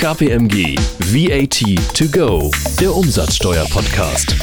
KPMG 0.00 0.80
VAT 1.12 1.60
to 1.94 2.08
go, 2.08 2.50
der 2.80 2.96
Umsatzsteuer-Podcast. 2.96 4.34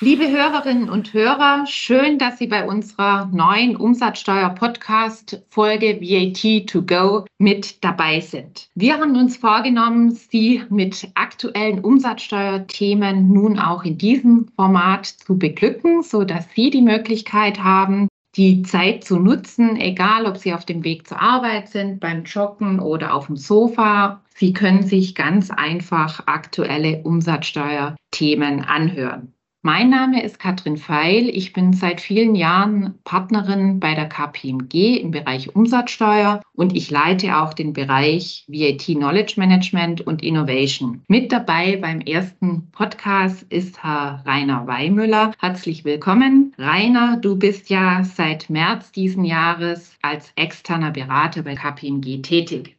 Liebe 0.00 0.30
Hörerinnen 0.30 0.88
und 0.88 1.12
Hörer, 1.12 1.66
schön, 1.66 2.18
dass 2.18 2.38
Sie 2.38 2.46
bei 2.46 2.64
unserer 2.64 3.28
neuen 3.32 3.74
Umsatzsteuer-Podcast-Folge 3.74 6.00
VAT 6.00 6.68
to 6.68 6.82
go 6.82 7.24
mit 7.38 7.82
dabei 7.82 8.20
sind. 8.20 8.68
Wir 8.76 9.00
haben 9.00 9.16
uns 9.16 9.36
vorgenommen, 9.36 10.12
Sie 10.12 10.62
mit 10.70 11.08
aktuellen 11.16 11.80
Umsatzsteuerthemen 11.80 13.32
nun 13.32 13.58
auch 13.58 13.82
in 13.82 13.98
diesem 13.98 14.46
Format 14.54 15.06
zu 15.06 15.36
beglücken, 15.36 16.04
sodass 16.04 16.46
Sie 16.54 16.70
die 16.70 16.82
Möglichkeit 16.82 17.64
haben, 17.64 18.06
die 18.36 18.62
Zeit 18.62 19.04
zu 19.04 19.18
nutzen, 19.18 19.76
egal 19.76 20.26
ob 20.26 20.38
Sie 20.38 20.54
auf 20.54 20.64
dem 20.64 20.82
Weg 20.84 21.06
zur 21.06 21.20
Arbeit 21.20 21.68
sind, 21.68 22.00
beim 22.00 22.24
Joggen 22.24 22.80
oder 22.80 23.14
auf 23.14 23.26
dem 23.26 23.36
Sofa. 23.36 24.22
Sie 24.34 24.52
können 24.52 24.82
sich 24.82 25.14
ganz 25.14 25.50
einfach 25.50 26.26
aktuelle 26.26 27.02
Umsatzsteuerthemen 27.02 28.64
anhören. 28.64 29.33
Mein 29.66 29.88
Name 29.88 30.22
ist 30.22 30.38
Katrin 30.38 30.76
Feil. 30.76 31.30
Ich 31.30 31.54
bin 31.54 31.72
seit 31.72 32.02
vielen 32.02 32.34
Jahren 32.34 32.98
Partnerin 33.04 33.80
bei 33.80 33.94
der 33.94 34.10
KPMG 34.10 34.98
im 34.98 35.10
Bereich 35.10 35.56
Umsatzsteuer 35.56 36.42
und 36.52 36.76
ich 36.76 36.90
leite 36.90 37.38
auch 37.38 37.54
den 37.54 37.72
Bereich 37.72 38.44
VAT 38.46 38.84
Knowledge 38.84 39.36
Management 39.38 40.02
und 40.02 40.22
Innovation. 40.22 41.02
Mit 41.08 41.32
dabei 41.32 41.78
beim 41.78 42.02
ersten 42.02 42.70
Podcast 42.72 43.44
ist 43.44 43.82
Herr 43.82 44.22
Rainer 44.26 44.66
Weimüller. 44.66 45.32
Herzlich 45.38 45.86
willkommen. 45.86 46.54
Rainer, 46.58 47.16
du 47.16 47.38
bist 47.38 47.70
ja 47.70 48.04
seit 48.04 48.50
März 48.50 48.92
diesen 48.92 49.24
Jahres 49.24 49.96
als 50.02 50.30
externer 50.36 50.90
Berater 50.90 51.40
bei 51.40 51.54
KPMG 51.54 52.20
tätig. 52.20 52.76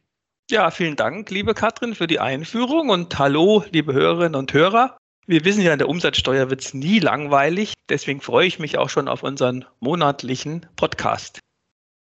Ja, 0.48 0.70
vielen 0.70 0.94
Dank, 0.94 1.28
liebe 1.32 1.54
Katrin, 1.54 1.96
für 1.96 2.06
die 2.06 2.20
Einführung 2.20 2.90
und 2.90 3.18
hallo, 3.18 3.64
liebe 3.72 3.92
Hörerinnen 3.92 4.36
und 4.36 4.52
Hörer. 4.52 4.96
Wir 5.28 5.44
wissen 5.44 5.62
ja, 5.62 5.72
in 5.72 5.78
der 5.78 5.88
Umsatzsteuer 5.88 6.50
wird 6.50 6.60
es 6.60 6.72
nie 6.72 7.00
langweilig. 7.00 7.74
Deswegen 7.88 8.20
freue 8.20 8.46
ich 8.46 8.60
mich 8.60 8.78
auch 8.78 8.88
schon 8.88 9.08
auf 9.08 9.24
unseren 9.24 9.64
monatlichen 9.80 10.66
Podcast. 10.76 11.40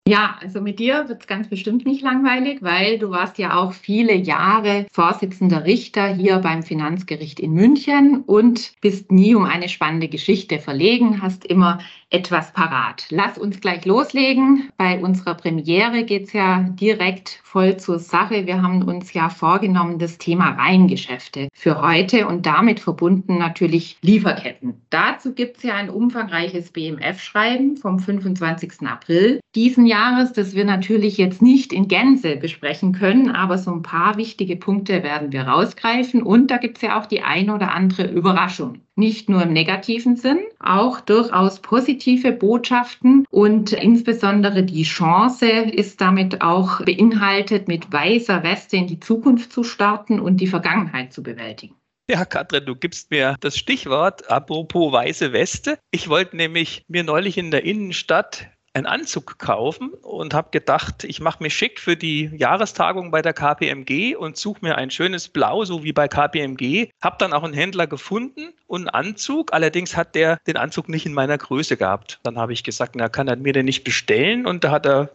Ja, 0.10 0.40
also 0.42 0.60
mit 0.60 0.80
dir 0.80 1.08
wird 1.08 1.22
es 1.22 1.28
ganz 1.28 1.50
bestimmt 1.50 1.86
nicht 1.86 2.02
langweilig, 2.02 2.64
weil 2.64 2.98
du 2.98 3.12
warst 3.12 3.38
ja 3.38 3.56
auch 3.60 3.74
viele 3.74 4.16
Jahre 4.16 4.88
Vorsitzender 4.92 5.66
Richter 5.66 6.08
hier 6.08 6.40
beim 6.40 6.64
Finanzgericht 6.64 7.40
in 7.40 7.54
München 7.54 8.24
und 8.26 8.72
bist 8.82 9.12
nie 9.12 9.36
um 9.36 9.44
eine 9.46 9.70
spannende 9.70 10.08
Geschichte 10.08 10.58
verlegen, 10.58 11.22
hast 11.22 11.46
immer 11.46 11.78
etwas 12.10 12.54
parat. 12.54 13.06
Lass 13.12 13.38
uns 13.38 13.62
gleich 13.62 13.86
loslegen. 13.86 14.72
Bei 14.78 15.00
unserer 15.00 15.36
Premiere 15.36 16.04
geht 16.06 16.24
es 16.24 16.34
ja 16.34 16.64
direkt 16.70 17.40
voll 17.44 17.78
zur 17.78 18.00
Sache. 18.00 18.48
Wir 18.48 18.64
haben 18.64 18.82
uns 18.82 19.14
ja 19.14 19.30
vorgenommen, 19.30 20.00
das 20.00 20.18
Thema 20.18 20.56
Reihengeschäfte 20.56 21.50
für 21.54 21.84
heute 21.84 22.28
und 22.28 22.48
damit 22.48 22.80
verbunden 22.80 23.38
natürlich 23.38 23.98
Lieferketten. 24.02 24.82
Dazu 24.90 25.36
gibt 25.36 25.58
es 25.58 25.64
ja 25.64 25.76
ein 25.76 25.92
umfangreiches 25.92 26.72
BMF-Schreiben 26.72 27.78
vom 27.78 28.00
25. 28.00 28.88
April 28.88 29.40
diesen 29.60 29.86
Jahres, 29.86 30.32
das 30.32 30.56
wir 30.56 30.64
natürlich 30.64 31.18
jetzt 31.18 31.42
nicht 31.42 31.74
in 31.74 31.90
Gänze 31.90 32.38
besprechen 32.38 32.94
können, 32.94 33.30
aber 33.30 33.58
so 33.58 33.72
ein 33.72 33.82
paar 33.82 34.16
wichtige 34.16 34.56
Punkte 34.56 35.04
werden 35.04 35.34
wir 35.34 35.42
rausgreifen 35.42 36.24
und 36.24 36.50
da 36.50 36.56
gibt 36.56 36.78
es 36.78 36.84
ja 36.84 36.98
auch 36.98 37.06
die 37.06 37.24
ein 37.24 37.50
oder 37.50 37.74
andere 37.74 38.10
Überraschung 38.10 38.80
nicht 38.96 39.30
nur 39.30 39.44
im 39.44 39.52
negativen 39.52 40.16
Sinn, 40.16 40.40
auch 40.60 41.02
durchaus 41.02 41.62
positive 41.62 42.32
Botschaften 42.32 43.26
und 43.30 43.74
insbesondere 43.74 44.64
die 44.64 44.84
Chance 44.84 45.48
ist 45.50 46.00
damit 46.00 46.42
auch 46.42 46.82
beinhaltet, 46.86 47.68
mit 47.68 47.92
weißer 47.92 48.44
Weste 48.44 48.78
in 48.78 48.88
die 48.88 49.00
Zukunft 49.02 49.52
zu 49.52 49.66
starten 49.66 50.22
und 50.22 50.38
die 50.38 50.48
Vergangenheit 50.48 51.12
zu 51.12 51.22
bewältigen. 51.22 51.76
Ja, 52.10 52.26
Katrin, 52.26 52.66
du 52.66 52.76
gibst 52.76 53.12
mir 53.12 53.36
das 53.40 53.58
Stichwort 53.58 54.30
apropos 54.32 54.92
weiße 54.92 55.32
Weste. 55.32 55.78
Ich 55.92 56.10
wollte 56.10 56.38
nämlich 56.38 56.84
mir 56.88 57.04
neulich 57.04 57.38
in 57.38 57.52
der 57.52 57.66
Innenstadt 57.66 58.50
einen 58.74 58.86
Anzug 58.86 59.40
kaufen 59.40 59.90
und 60.02 60.34
habe 60.34 60.50
gedacht, 60.52 61.04
ich 61.04 61.20
mache 61.20 61.44
mich 61.44 61.54
schick 61.54 61.80
für 61.80 61.96
die 61.96 62.30
Jahrestagung 62.36 63.12
bei 63.12 63.22
der 63.22 63.34
KPMG 63.34 64.16
und 64.16 64.38
suche 64.38 64.60
mir 64.62 64.78
ein 64.78 64.92
schönes 64.92 65.30
Blau, 65.30 65.66
so 65.66 65.84
wie 65.84 65.94
bei 65.94 66.08
KPMG. 66.08 66.90
Habe 67.02 67.16
dann 67.20 67.34
auch 67.34 67.44
einen 67.44 67.54
Händler 67.54 67.88
gefunden 67.88 68.54
und 68.68 68.88
einen 68.88 69.10
Anzug. 69.10 69.54
Allerdings 69.54 69.98
hat 69.98 70.16
der 70.16 70.38
den 70.48 70.58
Anzug 70.58 70.90
nicht 70.90 71.06
in 71.06 71.14
meiner 71.14 71.38
Größe 71.38 71.78
gehabt. 71.78 72.20
Dann 72.24 72.38
habe 72.38 72.54
ich 72.54 72.64
gesagt, 72.64 72.96
na, 72.96 73.10
kann 73.10 73.28
er 73.28 73.36
mir 73.36 73.54
den 73.54 73.66
nicht 73.66 73.84
bestellen? 73.84 74.46
Und 74.46 74.64
da 74.64 74.72
hat 74.72 74.86
er 74.86 75.10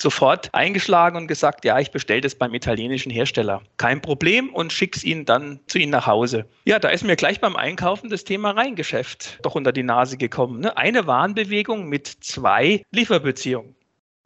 sofort 0.00 0.48
eingeschlagen 0.52 1.16
und 1.16 1.26
gesagt, 1.26 1.64
ja, 1.64 1.78
ich 1.78 1.90
bestelle 1.90 2.20
das 2.20 2.34
beim 2.34 2.54
italienischen 2.54 3.10
Hersteller. 3.10 3.62
Kein 3.76 4.00
Problem 4.00 4.50
und 4.50 4.72
schick's 4.72 5.04
Ihnen 5.04 5.24
dann 5.24 5.60
zu 5.66 5.78
Ihnen 5.78 5.92
nach 5.92 6.06
Hause. 6.06 6.46
Ja, 6.64 6.78
da 6.78 6.88
ist 6.88 7.04
mir 7.04 7.16
gleich 7.16 7.40
beim 7.40 7.56
Einkaufen 7.56 8.10
das 8.10 8.24
Thema 8.24 8.50
Reingeschäft 8.50 9.38
doch 9.42 9.54
unter 9.54 9.72
die 9.72 9.82
Nase 9.82 10.16
gekommen. 10.16 10.60
Ne? 10.60 10.76
Eine 10.76 11.06
Warenbewegung 11.06 11.88
mit 11.88 12.06
zwei 12.06 12.82
Lieferbeziehungen. 12.90 13.74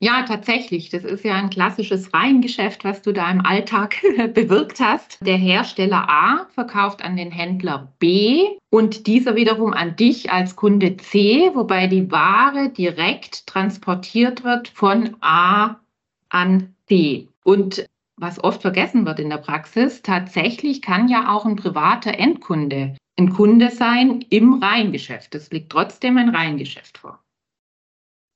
Ja, 0.01 0.23
tatsächlich. 0.23 0.91
Das 0.91 1.05
ist 1.05 1.25
ja 1.25 1.35
ein 1.35 1.51
klassisches 1.51 2.13
Reihengeschäft, 2.13 2.85
was 2.85 3.01
du 3.03 3.13
da 3.13 3.31
im 3.31 3.45
Alltag 3.45 3.97
bewirkt 4.35 4.81
hast. 4.81 5.19
Der 5.25 5.37
Hersteller 5.37 6.09
A 6.09 6.47
verkauft 6.51 7.03
an 7.03 7.17
den 7.17 7.31
Händler 7.31 7.93
B 7.99 8.45
und 8.71 9.07
dieser 9.07 9.37
wiederum 9.37 9.73
an 9.73 9.97
dich 9.97 10.31
als 10.31 10.57
Kunde 10.57 10.97
C, 10.97 11.51
wobei 11.55 11.87
die 11.87 12.11
Ware 12.11 12.71
direkt 12.71 13.47
transportiert 13.47 14.45
wird 14.45 14.69
von 14.69 15.17
A 15.21 15.81
an 16.29 16.75
C. 16.87 17.29
Und 17.45 17.87
was 18.17 18.43
oft 18.43 18.63
vergessen 18.63 19.07
wird 19.07 19.21
in 19.21 19.31
der 19.31 19.39
Praxis, 19.39 20.03
tatsächlich 20.03 20.83
kann 20.83 21.09
ja 21.09 21.33
auch 21.33 21.47
ein 21.47 21.57
privater 21.57 22.19
Endkunde 22.19 22.97
ein 23.17 23.33
Kunde 23.33 23.71
sein 23.71 24.25
im 24.31 24.63
Reihengeschäft. 24.63 25.35
Es 25.35 25.51
liegt 25.51 25.71
trotzdem 25.71 26.19
ein 26.19 26.31
Reihengeschäft 26.31 26.99
vor. 26.99 27.24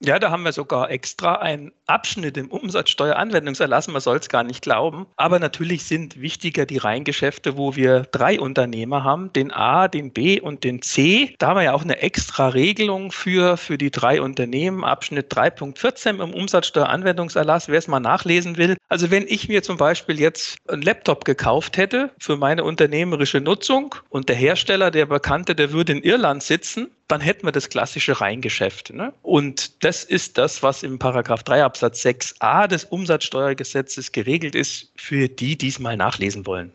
Ja, 0.01 0.21
da 0.21 0.31
haben 0.31 0.45
wir 0.45 0.53
sogar 0.53 0.93
extra 0.93 1.35
einen 1.37 1.73
Abschnitt 1.87 2.37
im 2.37 2.53
Umsatzsteueranwendungserlass. 2.53 3.89
Man 3.89 4.01
soll 4.01 4.19
es 4.19 4.29
gar 4.29 4.45
nicht 4.45 4.63
glauben. 4.63 5.07
Aber 5.17 5.41
natürlich 5.41 5.87
sind 5.87 6.21
wichtiger 6.21 6.67
die 6.67 6.77
Reingeschäfte, 6.77 7.57
wo 7.57 7.75
wir 7.75 8.03
drei 8.13 8.39
Unternehmer 8.39 9.03
haben, 9.03 9.33
den 9.33 9.51
A, 9.51 9.89
den 9.89 10.13
B 10.13 10.41
und 10.41 10.63
den 10.63 10.83
C. 10.83 11.35
Da 11.41 11.49
haben 11.49 11.57
wir 11.57 11.65
ja 11.65 11.73
auch 11.73 11.83
eine 11.83 12.01
extra 12.01 12.47
Regelung 12.51 13.11
für, 13.11 13.57
für 13.57 13.77
die 13.77 13.91
drei 13.91 14.23
Unternehmen, 14.23 14.85
Abschnitt 14.85 15.33
3.14 15.33 16.23
im 16.23 16.33
Umsatzsteueranwendungserlass, 16.33 17.67
wer 17.67 17.79
es 17.79 17.89
mal 17.89 17.99
nachlesen 17.99 18.57
will. 18.57 18.77
Also 18.89 19.11
wenn 19.11 19.27
ich 19.27 19.49
mir 19.49 19.65
zum 19.65 19.79
Beispiel 19.79 20.21
jetzt 20.21 20.59
einen 20.69 20.83
Laptop 20.83 21.25
gekauft 21.25 21.77
hätte 21.77 22.13
für 22.21 22.37
meine 22.37 22.63
unternehmerische 22.63 23.41
Nutzung 23.41 23.97
und 24.11 24.29
der 24.29 24.37
Hersteller, 24.37 24.93
der 24.93 25.07
Bekannte, 25.07 25.57
der 25.57 25.73
würde 25.73 25.91
in 25.91 26.05
Irland 26.05 26.45
sitzen, 26.45 26.89
dann 27.09 27.21
hätten 27.23 27.47
wir 27.47 27.53
das 27.53 27.71
klassische 27.71 28.21
Reingeschäft. 28.21 28.93
Ne? 28.93 29.13
Und 29.23 29.83
das 29.83 30.05
ist 30.05 30.39
das, 30.39 30.63
was 30.63 30.83
im 30.83 30.99
Paragraph 30.99 31.43
3 31.43 31.65
Absatz 31.65 32.05
6a 32.05 32.69
des 32.69 32.85
Umsatzsteuergesetzes 32.85 34.13
geregelt 34.13 34.55
ist, 34.55 34.93
für 34.95 35.29
die, 35.29 35.57
die 35.57 35.69
es 35.69 35.79
mal 35.79 35.97
nachlesen 35.97 36.47
wollen. 36.47 36.73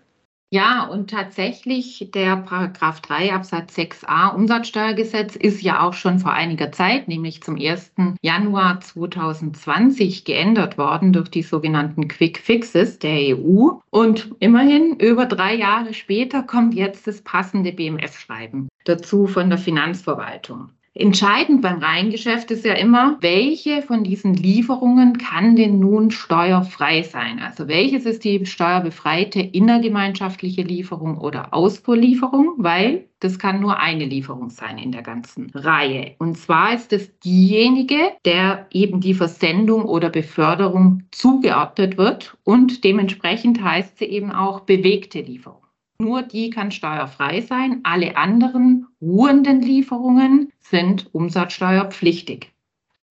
Ja, 0.53 0.83
und 0.83 1.09
tatsächlich 1.09 2.11
der 2.13 2.37
Paragraph 2.37 3.01
3 3.01 3.33
Absatz 3.33 3.75
6a 3.75 4.35
Umsatzsteuergesetz 4.35 5.35
ist 5.35 5.63
ja 5.63 5.81
auch 5.81 5.93
schon 5.93 6.19
vor 6.19 6.31
einiger 6.31 6.71
Zeit, 6.71 7.07
nämlich 7.07 7.41
zum 7.41 7.55
1. 7.55 7.93
Januar 8.21 8.79
2020 8.79 10.25
geändert 10.25 10.77
worden 10.77 11.11
durch 11.11 11.29
die 11.29 11.41
sogenannten 11.41 12.07
Quick 12.07 12.37
Fixes 12.37 12.99
der 12.99 13.35
EU. 13.35 13.69
Und 13.89 14.29
immerhin 14.37 14.95
über 14.99 15.25
drei 15.25 15.55
Jahre 15.55 15.95
später 15.95 16.43
kommt 16.43 16.75
jetzt 16.75 17.07
das 17.07 17.23
passende 17.23 17.71
BMF-Schreiben 17.71 18.69
dazu 18.85 19.25
von 19.25 19.49
der 19.49 19.57
Finanzverwaltung. 19.57 20.69
Entscheidend 20.95 21.63
beim 21.63 21.79
Reihengeschäft 21.79 22.51
ist 22.51 22.63
ja 22.63 22.73
immer, 22.73 23.17
welche 23.19 23.81
von 23.81 24.03
diesen 24.03 24.35
Lieferungen 24.35 25.17
kann 25.17 25.55
denn 25.55 25.79
nun 25.79 26.11
steuerfrei 26.11 27.01
sein? 27.01 27.39
Also 27.39 27.67
welches 27.67 28.05
ist 28.05 28.23
die 28.23 28.45
steuerbefreite 28.45 29.39
innergemeinschaftliche 29.39 30.61
Lieferung 30.61 31.17
oder 31.17 31.51
Ausfuhrlieferung? 31.51 32.53
Weil 32.57 33.07
das 33.19 33.39
kann 33.39 33.59
nur 33.59 33.79
eine 33.79 34.05
Lieferung 34.05 34.51
sein 34.51 34.77
in 34.77 34.91
der 34.91 35.01
ganzen 35.01 35.49
Reihe. 35.55 36.13
Und 36.19 36.37
zwar 36.37 36.75
ist 36.75 36.93
es 36.93 37.17
diejenige, 37.21 38.11
der 38.23 38.67
eben 38.69 39.01
die 39.01 39.15
Versendung 39.15 39.85
oder 39.85 40.11
Beförderung 40.11 41.05
zugeordnet 41.09 41.97
wird 41.97 42.37
und 42.43 42.83
dementsprechend 42.83 43.63
heißt 43.63 43.97
sie 43.97 44.05
eben 44.05 44.31
auch 44.31 44.59
bewegte 44.59 45.21
Lieferung. 45.21 45.62
Nur 45.99 46.23
die 46.23 46.49
kann 46.49 46.71
steuerfrei 46.71 47.41
sein. 47.41 47.81
Alle 47.83 48.17
anderen 48.17 48.87
ruhenden 49.01 49.61
Lieferungen 49.61 50.51
sind 50.59 51.13
umsatzsteuerpflichtig. 51.13 52.51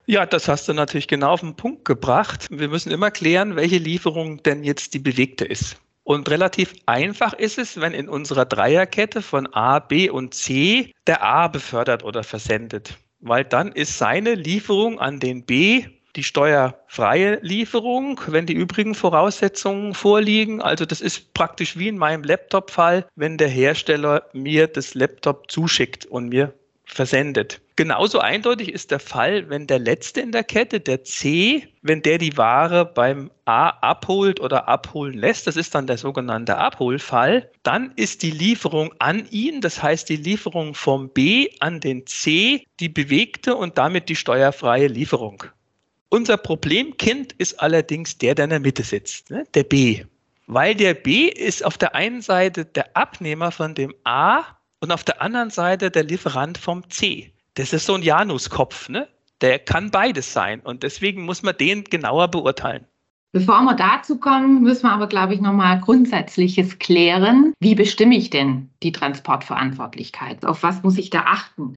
Ja, 0.07 0.27
das 0.27 0.49
hast 0.49 0.69
du 0.69 0.75
natürlich 0.75 1.07
genau 1.07 1.31
auf 1.31 1.41
den 1.41 1.55
Punkt 1.55 1.85
gebracht. 1.85 2.49
Wir 2.51 2.69
müssen 2.69 2.91
immer 2.91 3.11
klären, 3.11 3.57
welche 3.57 3.79
Lieferung 3.79 4.43
denn 4.43 4.65
jetzt 4.65 4.95
die 4.95 4.99
bewegte 4.99 5.45
ist. 5.45 5.77
Und 6.05 6.29
relativ 6.29 6.75
einfach 6.87 7.33
ist 7.33 7.59
es, 7.59 7.81
wenn 7.81 7.93
in 7.93 8.09
unserer 8.09 8.45
Dreierkette 8.45 9.23
von 9.23 9.47
A, 9.55 9.79
B 9.79 10.11
und 10.11 10.35
C 10.35 10.93
der 11.07 11.23
A 11.23 11.47
befördert 11.47 12.03
oder 12.03 12.25
versendet. 12.25 12.99
Weil 13.21 13.45
dann 13.45 13.71
ist 13.71 13.99
seine 13.99 14.35
Lieferung 14.35 14.99
an 14.99 15.21
den 15.21 15.45
B 15.45 15.85
die 16.17 16.23
steuerfreie 16.23 17.39
Lieferung, 17.43 18.21
wenn 18.27 18.47
die 18.47 18.53
übrigen 18.53 18.95
Voraussetzungen 18.95 19.95
vorliegen. 19.95 20.61
Also 20.61 20.85
das 20.85 21.01
ist 21.01 21.33
praktisch 21.35 21.79
wie 21.79 21.89
in 21.89 21.99
meinem 21.99 22.23
Laptop-Fall, 22.23 23.07
wenn 23.17 23.39
der 23.39 23.49
Hersteller 23.49 24.27
mir 24.33 24.67
das 24.67 24.95
Laptop 24.95 25.51
zuschickt 25.51 26.07
und 26.07 26.29
mir 26.29 26.53
versendet. 26.85 27.61
Genauso 27.77 28.19
eindeutig 28.19 28.71
ist 28.71 28.91
der 28.91 29.01
Fall, 29.01 29.49
wenn 29.49 29.67
der 29.67 29.79
letzte 29.79 30.21
in 30.21 30.31
der 30.31 30.45
Kette, 30.45 30.79
der 30.79 31.05
C, 31.05 31.67
wenn 31.81 32.03
der 32.03 32.19
die 32.19 32.37
Ware 32.37 32.85
beim 32.85 33.31
A 33.47 33.71
abholt 33.71 34.41
oder 34.41 34.69
abholen 34.69 35.15
lässt, 35.15 35.47
das 35.47 35.57
ist 35.57 35.75
dann 35.75 35.87
der 35.87 35.97
sogenannte 35.97 36.59
Abholfall, 36.59 37.51
dann 37.63 37.93
ist 37.97 38.23
die 38.23 38.31
Lieferung 38.31 38.93
an 38.99 39.27
ihn, 39.31 39.63
das 39.63 39.83
heißt 39.83 40.09
die 40.11 40.17
Lieferung 40.17 40.75
vom 40.75 41.09
B 41.09 41.49
an 41.61 41.81
den 41.81 42.07
C, 42.07 42.67
die 42.79 42.91
bewegte 42.91 43.57
und 43.57 43.79
damit 43.79 44.11
die 44.11 44.17
steuerfreie 44.17 44.89
Lieferung. 44.89 45.45
Unser 46.13 46.37
Problemkind 46.37 47.33
ist 47.39 47.59
allerdings 47.59 48.19
der, 48.19 48.35
der 48.35 48.45
in 48.45 48.51
der 48.51 48.61
Mitte 48.61 48.83
sitzt, 48.83 49.31
ne? 49.31 49.47
der 49.55 49.65
B. 49.65 50.05
Weil 50.47 50.75
der 50.75 50.93
B 50.93 51.29
ist 51.29 51.65
auf 51.65 51.79
der 51.79 51.95
einen 51.95 52.21
Seite 52.21 52.67
der 52.67 52.95
Abnehmer 52.95 53.51
von 53.51 53.75
dem 53.75 53.95
A 54.05 54.43
und 54.81 54.93
auf 54.93 55.05
der 55.05 55.23
anderen 55.23 55.49
Seite 55.49 55.91
der 55.91 56.05
Lieferant 56.05 56.59
vom 56.59 56.83
C. 56.91 57.33
Das 57.55 57.73
ist 57.73 57.87
so 57.87 57.95
ein 57.95 58.03
Januskopf, 58.03 58.91
ne? 58.91 59.09
Der 59.41 59.59
kann 59.59 59.91
beides 59.91 60.31
sein 60.31 60.61
und 60.61 60.83
deswegen 60.83 61.25
muss 61.25 61.43
man 61.43 61.57
den 61.57 61.83
genauer 61.85 62.29
beurteilen. 62.29 62.85
Bevor 63.33 63.63
wir 63.63 63.75
dazu 63.75 64.21
kommen, 64.21 64.61
müssen 64.61 64.83
wir 64.83 64.93
aber, 64.93 65.07
glaube 65.07 65.33
ich, 65.33 65.41
nochmal 65.41 65.81
Grundsätzliches 65.81 66.79
klären. 66.79 67.55
Wie 67.59 67.75
bestimme 67.75 68.17
ich 68.17 68.29
denn 68.29 68.69
die 68.83 68.93
Transportverantwortlichkeit? 68.93 70.45
Auf 70.45 70.63
was 70.63 70.83
muss 70.83 70.99
ich 70.99 71.09
da 71.09 71.21
achten? 71.21 71.75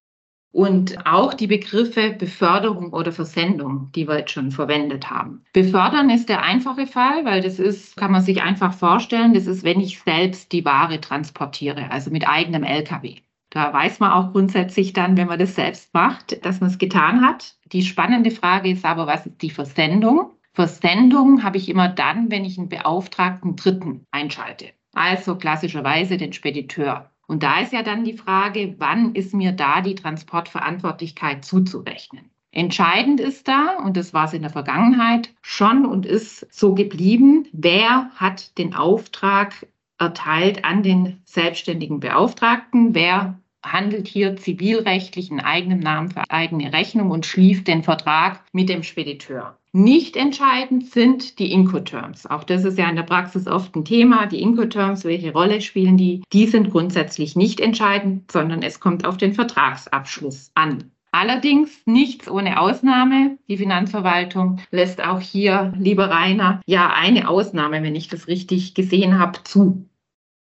Und 0.55 1.05
auch 1.05 1.33
die 1.33 1.47
Begriffe 1.47 2.15
Beförderung 2.17 2.93
oder 2.93 3.11
Versendung, 3.11 3.89
die 3.93 4.07
wir 4.07 4.19
jetzt 4.19 4.31
schon 4.31 4.51
verwendet 4.51 5.09
haben. 5.09 5.43
Befördern 5.51 6.09
ist 6.09 6.29
der 6.29 6.43
einfache 6.43 6.87
Fall, 6.87 7.25
weil 7.25 7.41
das 7.41 7.59
ist, 7.59 7.97
kann 7.97 8.13
man 8.13 8.21
sich 8.21 8.41
einfach 8.41 8.73
vorstellen, 8.73 9.33
das 9.33 9.47
ist, 9.47 9.65
wenn 9.65 9.81
ich 9.81 9.99
selbst 9.99 10.53
die 10.53 10.63
Ware 10.63 11.01
transportiere, 11.01 11.91
also 11.91 12.09
mit 12.09 12.25
eigenem 12.25 12.63
LKW. 12.63 13.15
Da 13.49 13.73
weiß 13.73 13.99
man 13.99 14.13
auch 14.13 14.31
grundsätzlich 14.31 14.93
dann, 14.93 15.17
wenn 15.17 15.27
man 15.27 15.39
das 15.39 15.55
selbst 15.55 15.93
macht, 15.93 16.45
dass 16.45 16.61
man 16.61 16.69
es 16.69 16.77
getan 16.77 17.19
hat. 17.19 17.55
Die 17.73 17.81
spannende 17.81 18.31
Frage 18.31 18.69
ist 18.69 18.85
aber, 18.85 19.07
was 19.07 19.25
ist 19.25 19.41
die 19.41 19.49
Versendung? 19.49 20.31
Versendung 20.53 21.43
habe 21.43 21.57
ich 21.57 21.67
immer 21.67 21.89
dann, 21.89 22.31
wenn 22.31 22.45
ich 22.45 22.57
einen 22.57 22.69
beauftragten 22.69 23.57
Dritten 23.57 24.05
einschalte. 24.11 24.69
Also 24.93 25.35
klassischerweise 25.35 26.15
den 26.15 26.31
Spediteur. 26.31 27.11
Und 27.27 27.43
da 27.43 27.59
ist 27.59 27.73
ja 27.73 27.83
dann 27.83 28.03
die 28.03 28.17
Frage, 28.17 28.75
wann 28.77 29.15
ist 29.15 29.33
mir 29.33 29.51
da 29.51 29.81
die 29.81 29.95
Transportverantwortlichkeit 29.95 31.43
zuzurechnen? 31.43 32.29
Entscheidend 32.51 33.19
ist 33.19 33.47
da, 33.47 33.77
und 33.83 33.97
das 33.97 34.13
war 34.13 34.25
es 34.25 34.33
in 34.33 34.41
der 34.41 34.51
Vergangenheit 34.51 35.33
schon 35.41 35.85
und 35.85 36.05
ist 36.05 36.47
so 36.53 36.73
geblieben, 36.73 37.47
wer 37.51 38.09
hat 38.15 38.57
den 38.57 38.73
Auftrag 38.73 39.67
erteilt 39.97 40.63
an 40.63 40.81
den 40.81 41.21
selbstständigen 41.25 41.99
Beauftragten, 41.99 42.95
wer 42.95 43.39
handelt 43.61 44.07
hier 44.07 44.37
zivilrechtlich 44.37 45.31
in 45.31 45.39
eigenem 45.39 45.79
Namen 45.79 46.11
für 46.11 46.29
eigene 46.29 46.71
Rechnung 46.71 47.11
und 47.11 47.25
schließt 47.25 47.67
den 47.67 47.83
Vertrag 47.83 48.43
mit 48.53 48.69
dem 48.69 48.83
Spediteur. 48.83 49.57
Nicht 49.77 50.15
entscheidend 50.15 50.89
sind 50.89 51.37
die 51.37 51.51
Incoterms. 51.51 52.25
Auch 52.27 52.45
das 52.45 52.63
ist 52.63 52.77
ja 52.77 52.89
in 52.89 52.95
der 52.95 53.03
Praxis 53.03 53.45
oft 53.45 53.75
ein 53.75 53.83
Thema. 53.83 54.25
Die 54.25 54.41
Incoterms, 54.41 55.03
welche 55.03 55.33
Rolle 55.33 55.59
spielen 55.59 55.97
die? 55.97 56.23
Die 56.31 56.47
sind 56.47 56.71
grundsätzlich 56.71 57.35
nicht 57.35 57.59
entscheidend, 57.59 58.31
sondern 58.31 58.61
es 58.61 58.79
kommt 58.79 59.05
auf 59.05 59.17
den 59.17 59.33
Vertragsabschluss 59.33 60.49
an. 60.55 60.91
Allerdings 61.11 61.85
nichts 61.85 62.29
ohne 62.29 62.61
Ausnahme. 62.61 63.37
Die 63.49 63.57
Finanzverwaltung 63.57 64.61
lässt 64.71 65.03
auch 65.03 65.19
hier, 65.19 65.73
lieber 65.77 66.09
Rainer, 66.09 66.61
ja 66.65 66.93
eine 66.93 67.27
Ausnahme, 67.27 67.83
wenn 67.83 67.95
ich 67.95 68.07
das 68.07 68.29
richtig 68.29 68.75
gesehen 68.75 69.19
habe, 69.19 69.43
zu. 69.43 69.89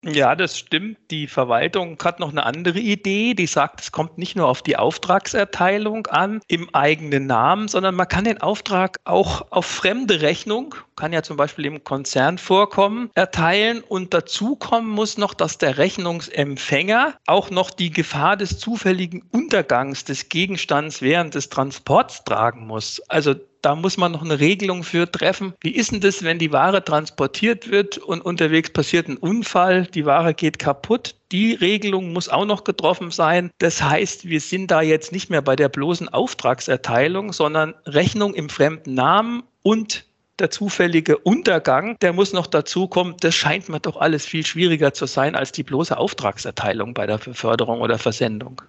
Ja, 0.05 0.33
das 0.33 0.57
stimmt. 0.57 0.97
Die 1.11 1.27
Verwaltung 1.27 1.97
hat 2.01 2.21
noch 2.21 2.31
eine 2.31 2.45
andere 2.45 2.79
Idee. 2.79 3.33
Die 3.33 3.47
sagt, 3.47 3.81
es 3.81 3.91
kommt 3.91 4.17
nicht 4.17 4.37
nur 4.37 4.47
auf 4.47 4.61
die 4.61 4.77
Auftragserteilung 4.77 6.07
an 6.07 6.39
im 6.47 6.73
eigenen 6.73 7.27
Namen, 7.27 7.67
sondern 7.67 7.95
man 7.95 8.07
kann 8.07 8.23
den 8.23 8.39
Auftrag 8.39 8.95
auch 9.03 9.51
auf 9.51 9.65
fremde 9.65 10.21
Rechnung, 10.21 10.73
kann 10.95 11.11
ja 11.11 11.21
zum 11.21 11.35
Beispiel 11.35 11.65
im 11.65 11.83
Konzern 11.83 12.37
vorkommen, 12.37 13.11
erteilen. 13.13 13.81
Und 13.81 14.13
dazu 14.13 14.55
kommen 14.55 14.87
muss 14.89 15.17
noch, 15.17 15.33
dass 15.33 15.57
der 15.57 15.77
Rechnungsempfänger 15.77 17.15
auch 17.27 17.49
noch 17.49 17.69
die 17.69 17.91
Gefahr 17.91 18.37
des 18.37 18.57
zufälligen 18.57 19.23
Untergangs 19.33 20.05
des 20.05 20.29
Gegenstands 20.29 21.01
während 21.01 21.35
des 21.35 21.49
Transports 21.49 22.23
tragen 22.23 22.67
muss. 22.67 23.01
Also 23.09 23.35
da 23.61 23.75
muss 23.75 23.97
man 23.97 24.11
noch 24.11 24.23
eine 24.23 24.39
Regelung 24.39 24.83
für 24.83 25.09
treffen. 25.09 25.53
Wie 25.61 25.75
ist 25.75 25.91
denn 25.91 26.01
das, 26.01 26.23
wenn 26.23 26.39
die 26.39 26.51
Ware 26.51 26.83
transportiert 26.83 27.69
wird 27.69 27.97
und 27.97 28.21
unterwegs 28.21 28.69
passiert 28.71 29.07
ein 29.07 29.17
Unfall, 29.17 29.85
die 29.85 30.05
Ware 30.05 30.33
geht 30.33 30.59
kaputt? 30.59 31.15
Die 31.31 31.53
Regelung 31.53 32.13
muss 32.13 32.29
auch 32.29 32.45
noch 32.45 32.63
getroffen 32.63 33.11
sein. 33.11 33.51
Das 33.59 33.83
heißt, 33.83 34.27
wir 34.27 34.41
sind 34.41 34.71
da 34.71 34.81
jetzt 34.81 35.11
nicht 35.11 35.29
mehr 35.29 35.41
bei 35.41 35.55
der 35.55 35.69
bloßen 35.69 36.09
Auftragserteilung, 36.09 37.33
sondern 37.33 37.75
Rechnung 37.85 38.33
im 38.33 38.49
fremden 38.49 38.93
Namen 38.93 39.43
und 39.61 40.05
der 40.39 40.49
zufällige 40.49 41.17
Untergang, 41.17 41.97
der 42.01 42.13
muss 42.13 42.33
noch 42.33 42.47
dazukommen. 42.47 43.15
Das 43.19 43.35
scheint 43.35 43.67
mir 43.69 43.79
doch 43.79 43.97
alles 43.97 44.25
viel 44.25 44.45
schwieriger 44.45 44.93
zu 44.93 45.05
sein 45.05 45.35
als 45.35 45.51
die 45.51 45.63
bloße 45.63 45.97
Auftragserteilung 45.97 46.93
bei 46.93 47.05
der 47.05 47.17
Beförderung 47.17 47.81
oder 47.81 47.97
Versendung. 47.97 48.61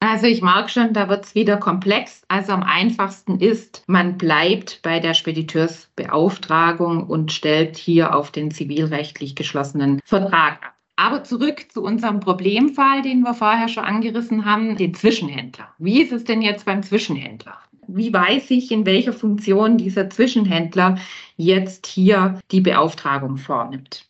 Also 0.00 0.26
ich 0.26 0.42
mag 0.42 0.70
schon, 0.70 0.92
da 0.92 1.08
wird 1.08 1.24
es 1.24 1.34
wieder 1.34 1.56
komplex. 1.56 2.22
Also 2.28 2.52
am 2.52 2.62
einfachsten 2.62 3.40
ist, 3.40 3.82
man 3.88 4.16
bleibt 4.16 4.80
bei 4.82 5.00
der 5.00 5.14
Spediteursbeauftragung 5.14 7.04
und 7.04 7.32
stellt 7.32 7.76
hier 7.76 8.14
auf 8.14 8.30
den 8.30 8.52
zivilrechtlich 8.52 9.34
geschlossenen 9.34 10.00
Vertrag 10.04 10.64
ab. 10.64 10.74
Aber 10.94 11.22
zurück 11.22 11.66
zu 11.70 11.82
unserem 11.82 12.18
Problemfall, 12.18 13.02
den 13.02 13.20
wir 13.20 13.32
vorher 13.32 13.68
schon 13.68 13.84
angerissen 13.84 14.44
haben, 14.44 14.76
den 14.76 14.94
Zwischenhändler. 14.94 15.68
Wie 15.78 16.02
ist 16.02 16.12
es 16.12 16.24
denn 16.24 16.42
jetzt 16.42 16.64
beim 16.64 16.82
Zwischenhändler? 16.82 17.56
Wie 17.86 18.12
weiß 18.12 18.50
ich, 18.50 18.72
in 18.72 18.84
welcher 18.84 19.12
Funktion 19.12 19.78
dieser 19.78 20.10
Zwischenhändler 20.10 20.98
jetzt 21.36 21.86
hier 21.86 22.40
die 22.50 22.60
Beauftragung 22.60 23.36
vornimmt? 23.36 24.07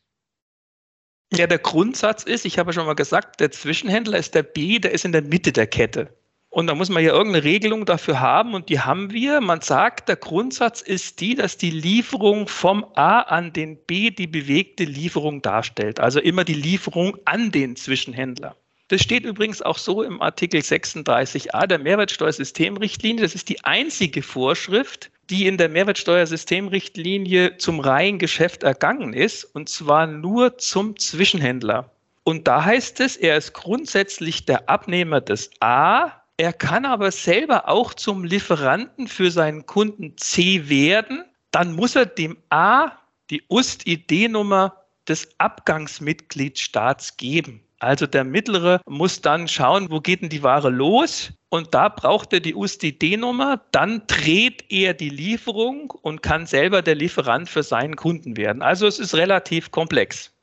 Ja, 1.32 1.46
der 1.46 1.58
Grundsatz 1.58 2.22
ist, 2.22 2.46
ich 2.46 2.58
habe 2.58 2.72
schon 2.72 2.86
mal 2.86 2.94
gesagt, 2.94 3.40
der 3.40 3.50
Zwischenhändler 3.50 4.19
ist 4.19 4.34
der 4.34 4.42
B, 4.42 4.78
der 4.78 4.92
ist 4.92 5.04
in 5.04 5.12
der 5.12 5.22
Mitte 5.22 5.52
der 5.52 5.66
Kette. 5.66 6.08
Und 6.50 6.66
da 6.66 6.75
muss 6.75 6.88
man 6.88 7.04
ja 7.04 7.12
irgendeine 7.12 7.44
Regelung 7.44 7.84
dafür 7.84 8.20
haben 8.20 8.54
und 8.54 8.70
die 8.70 8.80
haben 8.80 9.10
wir. 9.12 9.40
Man 9.42 9.60
sagt, 9.60 10.08
der 10.08 10.16
Grundsatz 10.16 10.80
ist 10.80 11.20
die, 11.20 11.34
dass 11.34 11.58
die 11.58 11.70
Lieferung 11.70 12.48
vom 12.48 12.86
A 12.94 13.20
an 13.20 13.52
den 13.52 13.76
B 13.76 14.10
die 14.10 14.26
bewegte 14.26 14.84
Lieferung 14.84 15.42
darstellt. 15.42 16.00
Also 16.00 16.20
immer 16.20 16.44
die 16.44 16.54
Lieferung 16.54 17.18
an 17.26 17.50
den 17.50 17.76
Zwischenhändler. 17.76 18.56
Das 18.88 19.02
steht 19.02 19.25
übrigens 19.25 19.61
auch 19.61 19.76
so 19.76 20.02
im 20.02 20.23
Artikel 20.23 20.61
36a 20.61 21.66
der 21.66 21.78
Mehrwertsteuersystemrichtlinie. 21.78 23.23
Das 23.23 23.35
ist 23.35 23.50
die 23.50 23.62
einzige 23.64 24.23
Vorschrift, 24.23 25.11
die 25.30 25.47
in 25.47 25.58
der 25.58 25.68
Mehrwertsteuersystemrichtlinie 25.68 27.58
zum 27.58 27.80
Reihengeschäft 27.80 28.62
ergangen 28.62 29.12
ist, 29.12 29.44
und 29.44 29.68
zwar 29.68 30.06
nur 30.06 30.58
zum 30.58 30.99
Zwischenhändler. 30.99 31.90
Und 32.25 32.47
da 32.47 32.64
heißt 32.64 33.00
es, 33.00 33.16
er 33.16 33.37
ist 33.37 33.54
grundsätzlich 33.54 34.44
der 34.44 34.68
Abnehmer 34.68 35.20
des 35.20 35.50
A, 35.61 36.12
er 36.37 36.52
kann 36.52 36.85
aber 36.85 37.11
selber 37.11 37.68
auch 37.68 37.94
zum 37.94 38.23
Lieferanten 38.25 39.08
für 39.08 39.30
seinen 39.30 39.66
Kunden 39.66 40.16
C 40.16 40.68
werden. 40.68 41.25
Dann 41.50 41.75
muss 41.75 41.97
er 41.97 42.06
dem 42.06 42.37
A 42.49 42.92
die 43.30 43.42
UST-ID-Nummer 43.49 44.76
des 45.08 45.28
Abgangsmitgliedstaats 45.38 47.16
geben. 47.16 47.61
Also 47.80 48.06
der 48.06 48.25
mittlere 48.25 48.80
muss 48.87 49.20
dann 49.20 49.47
schauen, 49.47 49.90
wo 49.90 50.00
geht 50.00 50.23
denn 50.23 50.28
die 50.28 50.42
Ware 50.42 50.70
los? 50.70 51.32
Und 51.49 51.75
da 51.75 51.88
braucht 51.88 52.32
er 52.32 52.40
die 52.40 52.54
USDD-Nummer, 52.54 53.61
dann 53.70 54.02
dreht 54.06 54.64
er 54.68 54.94
die 54.94 55.08
Lieferung 55.08 55.92
und 56.02 56.23
kann 56.23 56.47
selber 56.47 56.82
der 56.82 56.97
Lieferant 56.97 57.49
für 57.49 57.62
seinen 57.62 57.97
Kunden 57.97 58.37
werden. 58.37 58.62
Also 58.62 58.87
es 58.87 58.99
ist 58.99 59.14
relativ 59.14 59.70
komplex. 59.70 60.35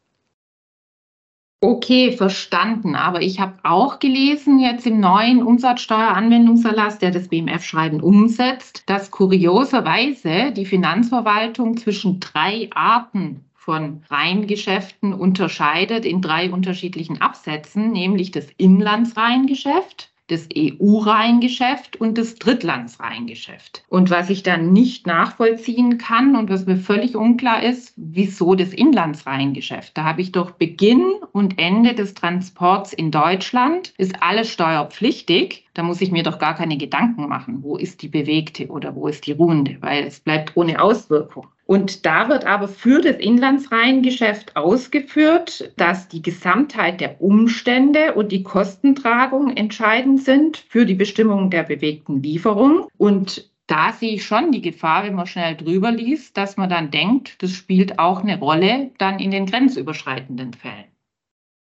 Okay, 1.61 2.11
verstanden. 2.11 2.95
Aber 2.95 3.21
ich 3.21 3.39
habe 3.39 3.57
auch 3.63 3.99
gelesen, 3.99 4.59
jetzt 4.59 4.85
im 4.85 4.99
neuen 4.99 5.41
Umsatzsteueranwendungserlass, 5.41 6.99
der 6.99 7.11
das 7.11 7.27
BMF-Schreiben 7.27 8.01
umsetzt, 8.01 8.83
dass 8.87 9.11
kurioserweise 9.11 10.51
die 10.51 10.65
Finanzverwaltung 10.65 11.77
zwischen 11.77 12.19
drei 12.19 12.69
Arten 12.71 13.45
von 13.65 14.03
Reingeschäften 14.09 15.11
unterscheidet 15.11 16.05
in 16.05 16.21
drei 16.21 16.51
unterschiedlichen 16.51 17.19
Absätzen, 17.19 17.91
nämlich 17.91 18.29
das 18.29 18.47
Inlandsreingeschäft, 18.57 20.11
das 20.27 20.47
EU-Reihengeschäft 20.55 21.99
und 21.99 22.17
das 22.17 22.35
Drittlandsreihengeschäft. 22.35 23.83
Und 23.89 24.09
was 24.11 24.29
ich 24.29 24.43
dann 24.43 24.71
nicht 24.71 25.07
nachvollziehen 25.07 25.97
kann 25.97 26.35
und 26.35 26.49
was 26.49 26.65
mir 26.65 26.77
völlig 26.77 27.15
unklar 27.15 27.63
ist, 27.63 27.93
wieso 27.95 28.55
das 28.55 28.73
Inlandsreihengeschäft? 28.73 29.97
Da 29.97 30.03
habe 30.03 30.21
ich 30.21 30.31
doch 30.31 30.51
Beginn 30.51 31.03
und 31.31 31.59
Ende 31.59 31.93
des 31.93 32.13
Transports 32.13 32.93
in 32.93 33.09
Deutschland, 33.09 33.93
ist 33.97 34.21
alles 34.21 34.49
steuerpflichtig. 34.49 35.65
Da 35.73 35.83
muss 35.83 36.01
ich 36.01 36.11
mir 36.11 36.23
doch 36.23 36.39
gar 36.39 36.55
keine 36.55 36.77
Gedanken 36.77 37.27
machen, 37.27 37.63
wo 37.63 37.77
ist 37.77 38.01
die 38.03 38.09
bewegte 38.09 38.67
oder 38.67 38.95
wo 38.95 39.07
ist 39.07 39.25
die 39.27 39.33
ruhende, 39.33 39.77
weil 39.81 40.05
es 40.05 40.19
bleibt 40.19 40.55
ohne 40.55 40.81
Auswirkung. 40.81 41.47
Und 41.65 42.05
da 42.05 42.29
wird 42.29 42.45
aber 42.45 42.67
für 42.67 43.01
das 43.01 43.17
Inlandsreihengeschäft 43.17 44.55
ausgeführt, 44.55 45.73
dass 45.77 46.07
die 46.07 46.21
Gesamtheit 46.21 47.01
der 47.01 47.19
Umstände 47.21 48.13
und 48.13 48.31
die 48.31 48.43
Kostentragung 48.43 49.55
entscheidend 49.57 50.21
sind 50.21 50.57
für 50.57 50.85
die 50.85 50.93
Bestimmung 50.93 51.49
der 51.49 51.63
bewegten 51.63 52.21
Lieferung. 52.21 52.87
Und 52.97 53.49
da 53.65 53.91
sehe 53.93 54.13
ich 54.13 54.25
schon 54.25 54.51
die 54.51 54.61
Gefahr, 54.61 55.05
wenn 55.05 55.15
man 55.15 55.25
schnell 55.25 55.55
drüber 55.55 55.91
liest, 55.91 56.37
dass 56.37 56.55
man 56.55 56.69
dann 56.69 56.91
denkt, 56.91 57.41
das 57.41 57.51
spielt 57.51 57.97
auch 57.97 58.21
eine 58.21 58.37
Rolle 58.37 58.91
dann 58.99 59.19
in 59.19 59.31
den 59.31 59.47
grenzüberschreitenden 59.47 60.53
Fällen. 60.53 60.85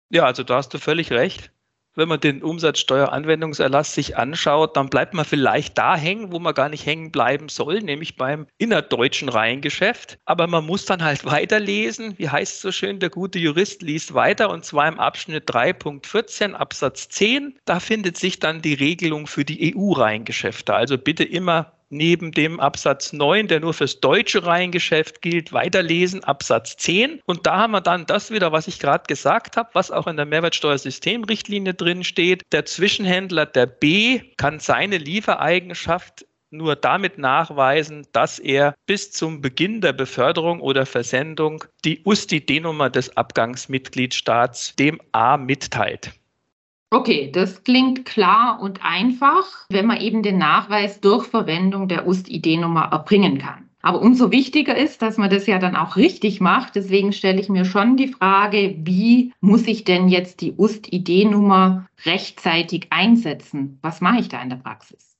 Ja, 0.09 0.23
also 0.23 0.43
da 0.43 0.55
hast 0.57 0.73
du 0.73 0.79
völlig 0.79 1.11
recht 1.11 1.51
wenn 1.95 2.07
man 2.07 2.19
den 2.19 2.43
Umsatzsteueranwendungserlass 2.43 3.93
sich 3.93 4.17
anschaut, 4.17 4.77
dann 4.77 4.89
bleibt 4.89 5.13
man 5.13 5.25
vielleicht 5.25 5.77
da 5.77 5.95
hängen, 5.95 6.31
wo 6.31 6.39
man 6.39 6.53
gar 6.53 6.69
nicht 6.69 6.85
hängen 6.85 7.11
bleiben 7.11 7.49
soll, 7.49 7.79
nämlich 7.79 8.17
beim 8.17 8.47
innerdeutschen 8.57 9.29
Reihengeschäft. 9.29 10.19
Aber 10.25 10.47
man 10.47 10.65
muss 10.65 10.85
dann 10.85 11.03
halt 11.03 11.25
weiterlesen. 11.25 12.17
Wie 12.17 12.29
heißt 12.29 12.55
es 12.55 12.61
so 12.61 12.71
schön, 12.71 12.99
der 12.99 13.09
gute 13.09 13.39
Jurist 13.39 13.81
liest 13.81 14.13
weiter 14.13 14.49
und 14.49 14.65
zwar 14.65 14.87
im 14.87 14.99
Abschnitt 14.99 15.49
3.14 15.49 16.53
Absatz 16.53 17.09
10. 17.09 17.57
Da 17.65 17.79
findet 17.79 18.17
sich 18.17 18.39
dann 18.39 18.61
die 18.61 18.73
Regelung 18.73 19.27
für 19.27 19.45
die 19.45 19.75
EU-Reihengeschäfte. 19.75 20.73
Also 20.73 20.97
bitte 20.97 21.23
immer 21.23 21.74
neben 21.89 22.31
dem 22.31 22.59
Absatz 22.59 23.13
9, 23.13 23.47
der 23.47 23.59
nur 23.59 23.73
fürs 23.73 23.99
deutsche 23.99 24.45
Reihengeschäft 24.45 25.21
gilt, 25.21 25.53
weiterlesen, 25.53 26.23
Absatz 26.23 26.75
10. 26.77 27.21
Und 27.25 27.45
da 27.45 27.57
haben 27.57 27.71
wir 27.71 27.81
dann 27.81 28.05
das 28.05 28.31
wieder, 28.31 28.51
was 28.51 28.67
ich 28.67 28.79
gerade 28.79 29.05
gesagt 29.07 29.57
habe, 29.57 29.69
was 29.73 29.91
auch 29.91 30.07
in 30.07 30.17
der 30.17 30.25
Mehrwertsteuersystemrichtlinie 30.25 31.73
drin 31.73 32.03
steht. 32.03 32.43
Der 32.51 32.65
Zwischenhändler, 32.65 33.45
der 33.45 33.65
B, 33.65 34.21
kann 34.37 34.59
seine 34.59 34.97
Liefereigenschaft 34.97 36.25
nur 36.51 36.75
damit 36.75 37.17
nachweisen, 37.17 38.07
dass 38.13 38.39
er 38.39 38.75
bis 38.85 39.11
zum 39.11 39.41
Beginn 39.41 39.81
der 39.81 39.93
Beförderung 39.93 40.61
oder 40.61 40.85
Versendung 40.85 41.63
die 41.83 42.01
USTI-D-Nummer 42.05 42.89
des 42.89 43.15
Abgangsmitgliedstaats 43.17 44.75
dem 44.75 45.01
A 45.11 45.37
mitteilt. 45.37 46.13
Okay, 46.95 47.29
das 47.29 47.61
klingt 47.65 48.05
klar 48.05 48.61
und 48.61 48.79
einfach, 48.81 49.65
wenn 49.67 49.85
man 49.85 49.99
eben 49.99 50.23
den 50.23 50.37
Nachweis 50.37 51.01
durch 51.01 51.25
Verwendung 51.27 51.89
der 51.89 52.07
UST-ID-Nummer 52.07 52.83
erbringen 52.85 53.37
kann. 53.37 53.69
Aber 53.81 54.01
umso 54.01 54.31
wichtiger 54.31 54.77
ist, 54.77 55.01
dass 55.01 55.17
man 55.17 55.29
das 55.29 55.45
ja 55.45 55.59
dann 55.59 55.75
auch 55.75 55.97
richtig 55.97 56.39
macht. 56.39 56.75
Deswegen 56.75 57.11
stelle 57.11 57.41
ich 57.41 57.49
mir 57.49 57.65
schon 57.65 57.97
die 57.97 58.07
Frage, 58.07 58.77
wie 58.77 59.33
muss 59.41 59.67
ich 59.67 59.83
denn 59.83 60.07
jetzt 60.07 60.39
die 60.39 60.53
UST-ID-Nummer 60.53 61.85
rechtzeitig 62.05 62.87
einsetzen? 62.91 63.77
Was 63.81 63.99
mache 63.99 64.21
ich 64.21 64.29
da 64.29 64.41
in 64.41 64.49
der 64.49 64.55
Praxis? 64.55 65.14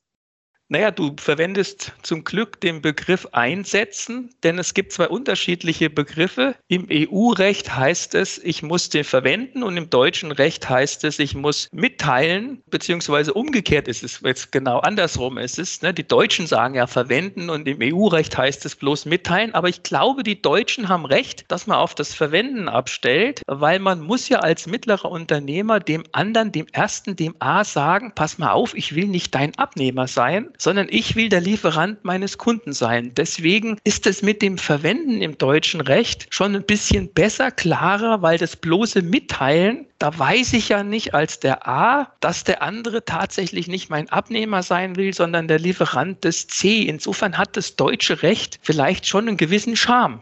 Naja, 0.68 0.90
du 0.90 1.16
verwendest 1.20 1.94
zum 2.02 2.24
Glück 2.24 2.60
den 2.60 2.82
Begriff 2.82 3.28
einsetzen, 3.34 4.34
denn 4.44 4.58
es 4.58 4.74
gibt 4.74 4.94
zwei 4.94 5.08
unterschiedliche 5.08 5.92
Begriffe. 5.92 6.56
Im 6.68 6.88
EU-Recht 6.92 7.76
heißt 7.76 8.16
es, 8.16 8.40
ich 8.40 8.64
muss 8.64 8.90
den 8.90 9.04
verwenden 9.04 9.62
und 9.62 9.78
im 9.78 9.92
deutschen 9.92 10.32
Recht 10.32 10.68
heißt 10.68 11.04
es, 11.04 11.20
ich 11.20 11.36
muss 11.36 11.70
mitteilen, 11.72 12.64
beziehungsweise 12.66 13.36
umgekehrt 13.36 13.88
ist 13.88 14.04
es 14.04 14.22
jetzt 14.24 14.52
genau 14.52 14.80
andersrum 14.80 15.38
ist 15.38 15.60
es. 15.60 15.84
Ne? 15.84 15.94
Die 15.94 16.08
Deutschen 16.08 16.48
sagen 16.48 16.74
ja 16.74 16.88
verwenden 16.88 17.52
und 17.52 17.68
im 17.68 17.78
EU-Recht 17.84 18.36
heißt 18.36 18.66
es 18.66 18.76
bloß 18.76 19.06
mitteilen. 19.06 19.54
Aber 19.54 19.70
ich 19.70 19.84
glaube, 19.84 20.24
die 20.24 20.42
Deutschen 20.42 20.90
haben 20.90 21.06
recht, 21.06 21.46
dass 21.48 21.68
man 21.68 21.78
auf 21.78 21.94
das 21.94 22.16
Verwenden 22.16 22.70
abstellt, 22.70 23.44
weil 23.46 23.78
man 23.78 24.02
muss 24.02 24.30
ja 24.30 24.40
als 24.40 24.66
mittlerer 24.66 25.12
Unternehmer 25.12 25.80
dem 25.80 26.06
anderen, 26.12 26.52
dem 26.52 26.66
ersten, 26.72 27.16
dem 27.16 27.36
A 27.38 27.64
sagen, 27.64 28.14
pass 28.16 28.40
mal 28.40 28.52
auf, 28.52 28.74
ich 28.74 28.96
will 28.96 29.06
nicht 29.06 29.36
dein 29.36 29.56
Abnehmer 29.60 30.08
sein 30.08 30.50
sondern 30.58 30.88
ich 30.90 31.16
will 31.16 31.30
der 31.30 31.42
Lieferant 31.42 32.04
meines 32.04 32.38
Kunden 32.38 32.74
sein. 32.74 33.12
Deswegen 33.16 33.78
ist 33.84 34.08
es 34.08 34.22
mit 34.22 34.42
dem 34.42 34.58
Verwenden 34.58 35.22
im 35.22 35.38
deutschen 35.38 35.82
Recht 35.82 36.28
schon 36.30 36.56
ein 36.56 36.64
bisschen 36.64 37.12
besser, 37.14 37.52
klarer, 37.52 38.22
weil 38.22 38.38
das 38.38 38.56
bloße 38.56 39.02
Mitteilen, 39.02 39.86
da 40.00 40.18
weiß 40.18 40.54
ich 40.54 40.70
ja 40.70 40.84
nicht 40.84 41.14
als 41.14 41.40
der 41.40 41.68
A, 41.68 42.12
dass 42.20 42.44
der 42.44 42.62
andere 42.62 43.06
tatsächlich 43.06 43.68
nicht 43.68 43.90
mein 43.90 44.10
Abnehmer 44.10 44.64
sein 44.64 44.96
will, 44.96 45.14
sondern 45.14 45.48
der 45.48 45.60
Lieferant 45.60 46.24
des 46.24 46.48
C. 46.48 46.84
Insofern 46.84 47.38
hat 47.38 47.58
das 47.58 47.76
deutsche 47.76 48.22
Recht 48.22 48.60
vielleicht 48.62 49.08
schon 49.08 49.28
einen 49.28 49.38
gewissen 49.38 49.76
Charme. 49.76 50.20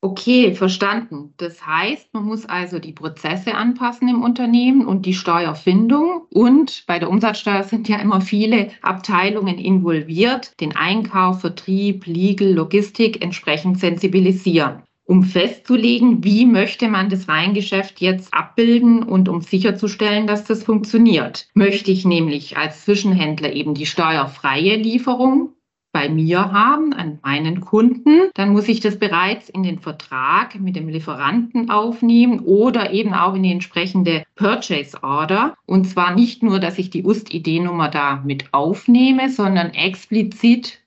Okay, 0.00 0.54
verstanden. 0.54 1.34
Das 1.38 1.66
heißt, 1.66 2.14
man 2.14 2.24
muss 2.24 2.46
also 2.46 2.78
die 2.78 2.92
Prozesse 2.92 3.56
anpassen 3.56 4.08
im 4.08 4.22
Unternehmen 4.22 4.86
und 4.86 5.06
die 5.06 5.14
Steuerfindung. 5.14 6.22
Und 6.30 6.84
bei 6.86 7.00
der 7.00 7.10
Umsatzsteuer 7.10 7.64
sind 7.64 7.88
ja 7.88 7.98
immer 7.98 8.20
viele 8.20 8.70
Abteilungen 8.80 9.58
involviert, 9.58 10.52
den 10.60 10.76
Einkauf, 10.76 11.40
Vertrieb, 11.40 12.06
Legal, 12.06 12.52
Logistik 12.52 13.24
entsprechend 13.24 13.80
sensibilisieren 13.80 14.82
um 15.08 15.22
festzulegen, 15.22 16.22
wie 16.22 16.44
möchte 16.44 16.86
man 16.86 17.08
das 17.08 17.28
Reingeschäft 17.28 18.02
jetzt 18.02 18.34
abbilden 18.34 19.02
und 19.02 19.30
um 19.30 19.40
sicherzustellen, 19.40 20.26
dass 20.26 20.44
das 20.44 20.62
funktioniert. 20.62 21.48
Möchte 21.54 21.90
ich 21.90 22.04
nämlich 22.04 22.58
als 22.58 22.84
Zwischenhändler 22.84 23.54
eben 23.54 23.72
die 23.72 23.86
steuerfreie 23.86 24.76
Lieferung 24.76 25.54
bei 25.98 26.08
mir 26.08 26.52
haben, 26.52 26.92
an 26.92 27.18
meinen 27.24 27.60
Kunden, 27.60 28.30
dann 28.34 28.50
muss 28.50 28.68
ich 28.68 28.78
das 28.78 29.00
bereits 29.00 29.48
in 29.48 29.64
den 29.64 29.80
Vertrag 29.80 30.54
mit 30.60 30.76
dem 30.76 30.88
Lieferanten 30.88 31.70
aufnehmen 31.70 32.38
oder 32.38 32.92
eben 32.92 33.14
auch 33.14 33.34
in 33.34 33.42
die 33.42 33.50
entsprechende 33.50 34.22
Purchase 34.36 35.02
Order. 35.02 35.56
Und 35.66 35.88
zwar 35.88 36.14
nicht 36.14 36.44
nur, 36.44 36.60
dass 36.60 36.78
ich 36.78 36.90
die 36.90 37.02
UST-ID-Nummer 37.02 37.88
da 37.88 38.22
mit 38.24 38.54
aufnehme, 38.54 39.28
sondern 39.28 39.70
explizit 39.74 40.78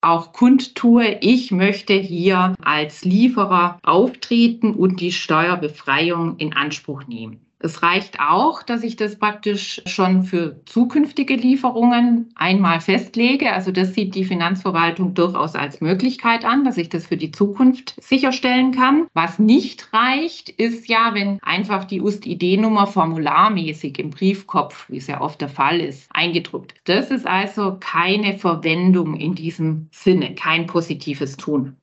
auch 0.00 0.32
kundtue, 0.32 1.18
ich 1.22 1.50
möchte 1.50 1.94
hier 1.94 2.54
als 2.62 3.04
Lieferer 3.04 3.80
auftreten 3.82 4.74
und 4.74 5.00
die 5.00 5.10
Steuerbefreiung 5.10 6.36
in 6.36 6.52
Anspruch 6.52 7.08
nehmen. 7.08 7.40
Es 7.64 7.80
reicht 7.82 8.18
auch, 8.18 8.64
dass 8.64 8.82
ich 8.82 8.96
das 8.96 9.16
praktisch 9.16 9.80
schon 9.86 10.24
für 10.24 10.60
zukünftige 10.66 11.36
Lieferungen 11.36 12.32
einmal 12.34 12.80
festlege. 12.80 13.52
Also 13.52 13.70
das 13.70 13.94
sieht 13.94 14.16
die 14.16 14.24
Finanzverwaltung 14.24 15.14
durchaus 15.14 15.54
als 15.54 15.80
Möglichkeit 15.80 16.44
an, 16.44 16.64
dass 16.64 16.76
ich 16.76 16.88
das 16.88 17.06
für 17.06 17.16
die 17.16 17.30
Zukunft 17.30 17.94
sicherstellen 18.02 18.72
kann. 18.72 19.06
Was 19.14 19.38
nicht 19.38 19.92
reicht, 19.92 20.48
ist 20.48 20.88
ja, 20.88 21.14
wenn 21.14 21.38
einfach 21.42 21.84
die 21.84 22.00
UST-ID-Nummer 22.00 22.88
formularmäßig 22.88 23.96
im 24.00 24.10
Briefkopf, 24.10 24.88
wie 24.88 24.96
es 24.96 25.06
ja 25.06 25.20
oft 25.20 25.40
der 25.40 25.48
Fall 25.48 25.78
ist, 25.78 26.08
eingedruckt. 26.12 26.74
Das 26.84 27.12
ist 27.12 27.28
also 27.28 27.76
keine 27.78 28.38
Verwendung 28.38 29.14
in 29.14 29.36
diesem 29.36 29.88
Sinne, 29.92 30.34
kein 30.34 30.66
positives 30.66 31.36
Tun. 31.36 31.76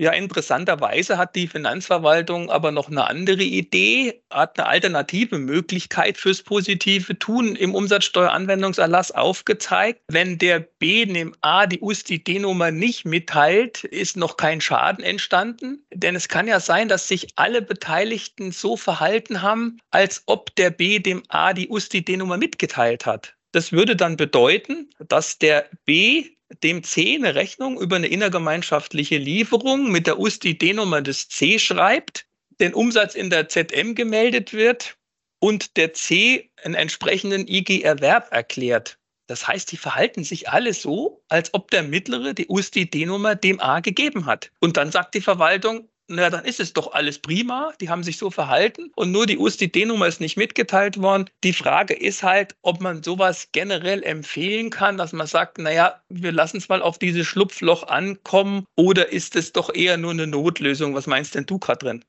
Ja, 0.00 0.12
interessanterweise 0.12 1.18
hat 1.18 1.36
die 1.36 1.46
Finanzverwaltung 1.46 2.48
aber 2.48 2.72
noch 2.72 2.88
eine 2.88 3.06
andere 3.06 3.42
Idee, 3.42 4.22
hat 4.30 4.58
eine 4.58 4.66
alternative 4.66 5.36
Möglichkeit 5.36 6.16
fürs 6.16 6.42
positive 6.42 7.18
Tun 7.18 7.54
im 7.54 7.74
Umsatzsteueranwendungserlass 7.74 9.10
aufgezeigt. 9.12 10.00
Wenn 10.08 10.38
der 10.38 10.60
B 10.60 11.04
dem 11.04 11.34
A 11.42 11.66
die 11.66 11.82
USTD-Nummer 11.82 12.70
nicht 12.70 13.04
mitteilt, 13.04 13.84
ist 13.84 14.16
noch 14.16 14.38
kein 14.38 14.62
Schaden 14.62 15.04
entstanden. 15.04 15.84
Denn 15.92 16.16
es 16.16 16.28
kann 16.28 16.48
ja 16.48 16.60
sein, 16.60 16.88
dass 16.88 17.06
sich 17.06 17.26
alle 17.36 17.60
Beteiligten 17.60 18.52
so 18.52 18.78
verhalten 18.78 19.42
haben, 19.42 19.80
als 19.90 20.22
ob 20.24 20.56
der 20.56 20.70
B 20.70 21.00
dem 21.00 21.24
A 21.28 21.52
die 21.52 21.68
USTD-Nummer 21.68 22.38
mitgeteilt 22.38 23.04
hat. 23.04 23.34
Das 23.52 23.72
würde 23.72 23.96
dann 23.96 24.16
bedeuten, 24.16 24.90
dass 25.08 25.38
der 25.38 25.68
B 25.84 26.30
dem 26.62 26.82
C 26.82 27.14
eine 27.14 27.34
Rechnung 27.34 27.80
über 27.80 27.96
eine 27.96 28.08
innergemeinschaftliche 28.08 29.18
Lieferung 29.18 29.90
mit 29.90 30.06
der 30.06 30.18
USTD-Nummer 30.18 31.00
des 31.02 31.28
C 31.28 31.58
schreibt, 31.58 32.26
den 32.60 32.74
Umsatz 32.74 33.14
in 33.14 33.30
der 33.30 33.48
ZM 33.48 33.94
gemeldet 33.94 34.52
wird 34.52 34.96
und 35.40 35.76
der 35.76 35.94
C 35.94 36.50
einen 36.62 36.74
entsprechenden 36.74 37.46
IG-Erwerb 37.48 38.32
erklärt. 38.32 38.98
Das 39.26 39.46
heißt, 39.46 39.70
die 39.70 39.76
verhalten 39.76 40.24
sich 40.24 40.48
alle 40.48 40.74
so, 40.74 41.22
als 41.28 41.54
ob 41.54 41.70
der 41.70 41.84
Mittlere 41.84 42.34
die 42.34 42.48
USTD-Nummer 42.48 43.36
dem 43.36 43.60
A 43.60 43.78
gegeben 43.78 44.26
hat. 44.26 44.50
Und 44.58 44.76
dann 44.76 44.90
sagt 44.90 45.14
die 45.14 45.20
Verwaltung, 45.20 45.88
na, 46.10 46.28
dann 46.28 46.44
ist 46.44 46.60
es 46.60 46.72
doch 46.72 46.92
alles 46.92 47.20
prima. 47.20 47.72
Die 47.80 47.88
haben 47.88 48.02
sich 48.02 48.18
so 48.18 48.30
verhalten 48.30 48.90
und 48.96 49.12
nur 49.12 49.26
die 49.26 49.38
USDD-Nummer 49.38 50.08
ist 50.08 50.20
nicht 50.20 50.36
mitgeteilt 50.36 51.00
worden. 51.00 51.30
Die 51.44 51.52
Frage 51.52 51.94
ist 51.94 52.22
halt, 52.22 52.56
ob 52.62 52.80
man 52.80 53.02
sowas 53.02 53.48
generell 53.52 54.02
empfehlen 54.02 54.70
kann, 54.70 54.98
dass 54.98 55.12
man 55.12 55.28
sagt, 55.28 55.58
naja, 55.58 56.02
wir 56.08 56.32
lassen 56.32 56.56
es 56.56 56.68
mal 56.68 56.82
auf 56.82 56.98
dieses 56.98 57.26
Schlupfloch 57.26 57.84
ankommen 57.84 58.64
oder 58.76 59.12
ist 59.12 59.36
es 59.36 59.52
doch 59.52 59.72
eher 59.72 59.96
nur 59.96 60.10
eine 60.10 60.26
Notlösung? 60.26 60.94
Was 60.94 61.06
meinst 61.06 61.34
denn 61.36 61.46
du, 61.46 61.58
Katrin? 61.58 62.04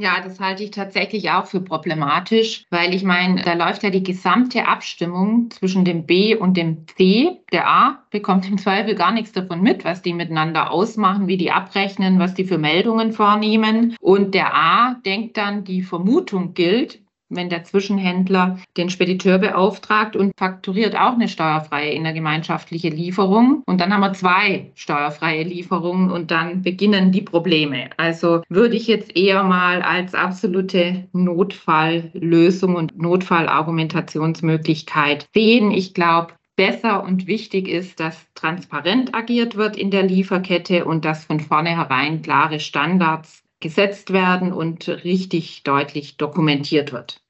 Ja, 0.00 0.20
das 0.20 0.40
halte 0.40 0.64
ich 0.64 0.70
tatsächlich 0.72 1.30
auch 1.30 1.46
für 1.46 1.60
problematisch, 1.60 2.64
weil 2.70 2.92
ich 2.94 3.04
meine, 3.04 3.42
da 3.42 3.52
läuft 3.52 3.82
ja 3.84 3.90
die 3.90 4.02
gesamte 4.02 4.66
Abstimmung 4.66 5.50
zwischen 5.50 5.84
dem 5.84 6.06
B 6.06 6.34
und 6.34 6.56
dem 6.56 6.86
C. 6.88 7.42
Der 7.52 7.68
A 7.68 8.04
bekommt 8.10 8.48
im 8.48 8.58
Zweifel 8.58 8.94
gar 8.96 9.12
nichts 9.12 9.32
davon 9.32 9.62
mit, 9.62 9.84
was 9.84 10.02
die 10.02 10.14
miteinander 10.14 10.70
ausmachen, 10.72 11.28
wie 11.28 11.36
die 11.36 11.52
abrechnen, 11.52 12.18
was 12.18 12.34
die 12.34 12.44
für 12.44 12.58
Meldungen 12.58 13.12
vornehmen. 13.12 13.94
Und 14.00 14.34
der 14.34 14.54
A 14.54 14.94
denkt 15.06 15.36
dann, 15.36 15.62
die 15.62 15.82
Vermutung 15.82 16.54
gilt, 16.54 17.00
wenn 17.34 17.48
der 17.48 17.64
Zwischenhändler 17.64 18.58
den 18.76 18.90
Spediteur 18.90 19.38
beauftragt 19.38 20.14
und 20.16 20.32
fakturiert 20.36 20.94
auch 20.94 21.14
eine 21.14 21.28
steuerfreie 21.28 21.92
innergemeinschaftliche 21.92 22.90
Lieferung. 22.90 23.62
Und 23.66 23.80
dann 23.80 23.92
haben 23.92 24.00
wir 24.00 24.12
zwei 24.12 24.70
steuerfreie 24.74 25.44
Lieferungen 25.44 26.10
und 26.10 26.30
dann 26.30 26.62
beginnen 26.62 27.12
die 27.12 27.22
Probleme. 27.22 27.88
Also 27.96 28.42
würde 28.48 28.76
ich 28.76 28.86
jetzt 28.86 29.16
eher 29.16 29.42
mal 29.42 29.80
als 29.82 30.14
absolute 30.14 31.08
Notfalllösung 31.12 32.76
und 32.76 32.98
Notfallargumentationsmöglichkeit 32.98 35.26
sehen. 35.34 35.70
Ich 35.70 35.94
glaube, 35.94 36.34
besser 36.56 37.02
und 37.02 37.26
wichtig 37.26 37.68
ist, 37.68 38.00
dass 38.00 38.26
transparent 38.34 39.14
agiert 39.14 39.56
wird 39.56 39.76
in 39.76 39.90
der 39.90 40.02
Lieferkette 40.02 40.84
und 40.84 41.04
dass 41.04 41.24
von 41.24 41.40
vornherein 41.40 42.22
klare 42.22 42.60
Standards 42.60 43.42
gesetzt 43.60 44.12
werden 44.12 44.52
und 44.52 44.88
richtig 44.88 45.62
deutlich 45.62 46.16
dokumentiert 46.16 46.92
wird 46.92 47.21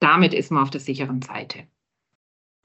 damit 0.00 0.34
ist 0.34 0.50
man 0.50 0.62
auf 0.62 0.70
der 0.70 0.80
sicheren 0.80 1.22
Seite. 1.22 1.66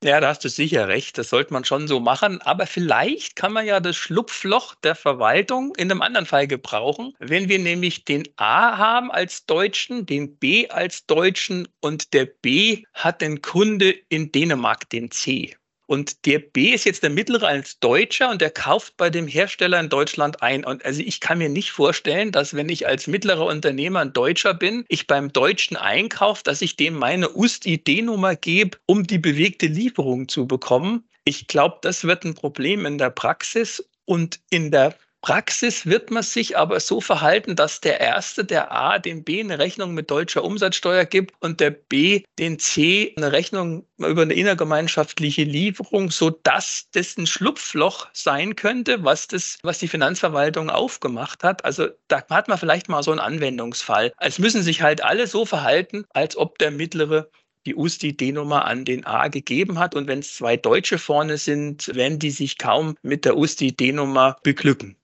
Ja, 0.04 0.20
da 0.20 0.28
hast 0.28 0.44
du 0.44 0.50
sicher 0.50 0.90
recht. 0.90 1.18
Das 1.18 1.30
sollte 1.30 1.54
man 1.54 1.64
schon 1.64 1.88
so 1.88 2.02
machen. 2.02 2.42
Aber 2.42 2.68
vielleicht 2.68 3.38
kann 3.38 3.54
man 3.54 3.66
ja 3.66 3.80
das 3.80 3.96
Schlupfloch 3.96 4.76
der 4.76 4.96
Verwaltung 4.96 5.74
in 5.78 5.90
einem 5.90 6.02
anderen 6.02 6.26
Fall 6.26 6.46
gebrauchen. 6.46 7.14
Wenn 7.20 7.48
wir 7.48 7.58
nämlich 7.58 8.04
den 8.04 8.28
A 8.36 8.78
haben 8.78 9.12
als 9.12 9.46
Deutschen, 9.46 10.06
den 10.06 10.38
B 10.38 10.68
als 10.68 11.06
Deutschen 11.06 11.70
und 11.80 12.14
der 12.14 12.26
B 12.26 12.84
hat 12.94 13.22
den 13.22 13.42
Kunde 13.42 13.92
in 14.10 14.30
Dänemark 14.30 14.90
den 14.90 15.10
C. 15.10 15.56
Und 15.86 16.26
der 16.26 16.40
B 16.40 16.70
ist 16.70 16.86
jetzt 16.86 17.04
der 17.04 17.10
mittlere 17.10 17.48
als 17.48 17.80
Deutscher 17.80 18.30
und 18.30 18.42
der 18.42 18.52
kauft 18.52 18.96
bei 18.96 19.10
dem 19.10 19.28
Hersteller 19.28 19.80
in 19.80 19.90
Deutschland 19.90 20.42
ein. 20.42 20.64
Und 20.64 20.84
also 20.86 21.02
ich 21.02 21.20
kann 21.20 21.38
mir 21.38 21.50
nicht 21.50 21.72
vorstellen, 21.72 22.32
dass 22.32 22.54
wenn 22.54 22.70
ich 22.70 22.88
als 22.88 23.08
mittlerer 23.08 23.46
Unternehmer 23.46 24.00
ein 24.00 24.14
Deutscher 24.14 24.54
bin, 24.54 24.86
ich 24.88 25.08
beim 25.08 25.34
Deutschen 25.34 25.76
einkaufe, 25.76 26.44
dass 26.44 26.62
ich 26.62 26.78
dem 26.78 26.96
meine 26.96 27.30
UST-ID-Nummer 27.36 28.36
gebe, 28.36 28.78
um 28.86 29.06
die 29.06 29.20
bewegte 29.20 29.68
Lieferung 29.68 30.30
zu 30.30 30.48
bekommen. 30.48 31.04
Ich 31.26 31.48
glaube, 31.48 31.80
das 31.82 32.06
wird 32.06 32.24
ein 32.24 32.34
Problem 32.34 32.86
in 32.86 32.98
der 32.98 33.10
Praxis 33.10 33.84
und 34.06 34.40
in 34.50 34.72
der 34.72 34.96
Praxis 35.24 35.86
wird 35.86 36.12
man 36.12 36.22
sich 36.22 36.58
aber 36.58 36.82
so 36.82 37.00
verhalten, 37.00 37.56
dass 37.56 37.80
der 37.80 38.02
Erste, 38.02 38.44
der 38.44 38.74
A, 38.74 39.00
dem 39.00 39.24
B 39.24 39.40
eine 39.40 39.58
Rechnung 39.58 39.94
mit 39.94 40.12
deutscher 40.12 40.44
Umsatzsteuer 40.44 41.06
gibt 41.06 41.34
und 41.40 41.62
der 41.62 41.72
B 41.72 42.24
den 42.40 42.60
C 42.60 43.14
eine 43.16 43.32
Rechnung 43.32 43.88
über 44.00 44.24
eine 44.24 44.34
innergemeinschaftliche 44.34 45.46
Lieferung, 45.46 46.12
sodass 46.12 46.90
das 46.92 47.18
ein 47.18 47.26
Schlupfloch 47.26 48.10
sein 48.12 48.58
könnte, 48.58 49.06
was, 49.06 49.30
das, 49.30 49.60
was 49.64 49.80
die 49.80 49.88
Finanzverwaltung 49.88 50.70
aufgemacht 50.70 51.42
hat. 51.46 51.64
Also 51.64 51.88
da 52.10 52.26
hat 52.30 52.50
man 52.50 52.58
vielleicht 52.58 52.90
mal 52.90 53.02
so 53.02 53.12
einen 53.12 53.22
Anwendungsfall. 53.22 54.12
Es 54.20 54.40
müssen 54.40 54.62
sich 54.62 54.82
halt 54.82 55.02
alle 55.06 55.28
so 55.28 55.46
verhalten, 55.46 56.04
als 56.10 56.36
ob 56.36 56.58
der 56.58 56.72
mittlere 56.72 57.30
die 57.66 57.76
USTID-Nummer 57.76 58.66
an 58.66 58.84
den 58.84 59.06
A 59.06 59.30
gegeben 59.30 59.80
hat. 59.80 59.96
Und 59.96 60.08
wenn 60.08 60.20
es 60.20 60.36
zwei 60.36 60.58
Deutsche 60.58 60.98
vorne 60.98 61.38
sind, 61.38 61.96
werden 61.96 62.20
die 62.20 62.32
sich 62.32 62.58
kaum 62.58 62.96
mit 63.04 63.24
der 63.24 63.38
USTID-Nummer 63.38 64.36
beglücken. 64.44 64.98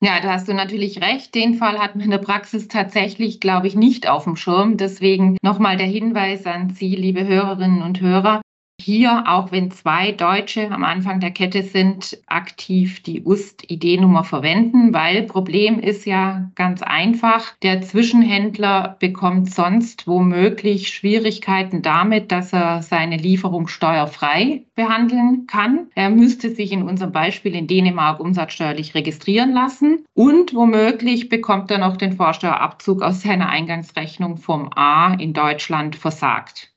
Ja, 0.00 0.20
da 0.20 0.32
hast 0.32 0.46
du 0.46 0.54
natürlich 0.54 1.00
recht. 1.02 1.34
Den 1.34 1.54
Fall 1.54 1.78
hat 1.78 1.96
man 1.96 2.04
in 2.04 2.10
der 2.12 2.18
Praxis 2.18 2.68
tatsächlich, 2.68 3.40
glaube 3.40 3.66
ich, 3.66 3.74
nicht 3.74 4.08
auf 4.08 4.24
dem 4.24 4.36
Schirm. 4.36 4.76
Deswegen 4.76 5.36
nochmal 5.42 5.76
der 5.76 5.86
Hinweis 5.86 6.46
an 6.46 6.70
Sie, 6.70 6.94
liebe 6.94 7.26
Hörerinnen 7.26 7.82
und 7.82 8.00
Hörer 8.00 8.40
hier, 8.80 9.24
auch 9.26 9.52
wenn 9.52 9.70
zwei 9.70 10.12
Deutsche 10.12 10.70
am 10.70 10.84
Anfang 10.84 11.20
der 11.20 11.30
Kette 11.30 11.62
sind, 11.62 12.16
aktiv 12.26 13.02
die 13.02 13.22
UST-ID-Nummer 13.22 14.24
verwenden, 14.24 14.94
weil 14.94 15.24
Problem 15.24 15.78
ist 15.78 16.06
ja 16.06 16.50
ganz 16.54 16.82
einfach. 16.82 17.54
Der 17.62 17.82
Zwischenhändler 17.82 18.96
bekommt 18.98 19.52
sonst 19.52 20.06
womöglich 20.06 20.88
Schwierigkeiten 20.88 21.82
damit, 21.82 22.32
dass 22.32 22.52
er 22.52 22.82
seine 22.82 23.16
Lieferung 23.16 23.68
steuerfrei 23.68 24.64
behandeln 24.74 25.46
kann. 25.46 25.88
Er 25.94 26.08
müsste 26.08 26.54
sich 26.54 26.72
in 26.72 26.82
unserem 26.82 27.12
Beispiel 27.12 27.54
in 27.54 27.66
Dänemark 27.66 28.20
umsatzsteuerlich 28.20 28.94
registrieren 28.94 29.52
lassen 29.52 30.06
und 30.14 30.54
womöglich 30.54 31.28
bekommt 31.28 31.70
er 31.70 31.78
noch 31.78 31.96
den 31.96 32.12
Vorsteuerabzug 32.12 33.02
aus 33.02 33.22
seiner 33.22 33.48
Eingangsrechnung 33.48 34.36
vom 34.36 34.70
A 34.74 35.14
in 35.14 35.32
Deutschland 35.32 35.96
versagt. 35.96 36.72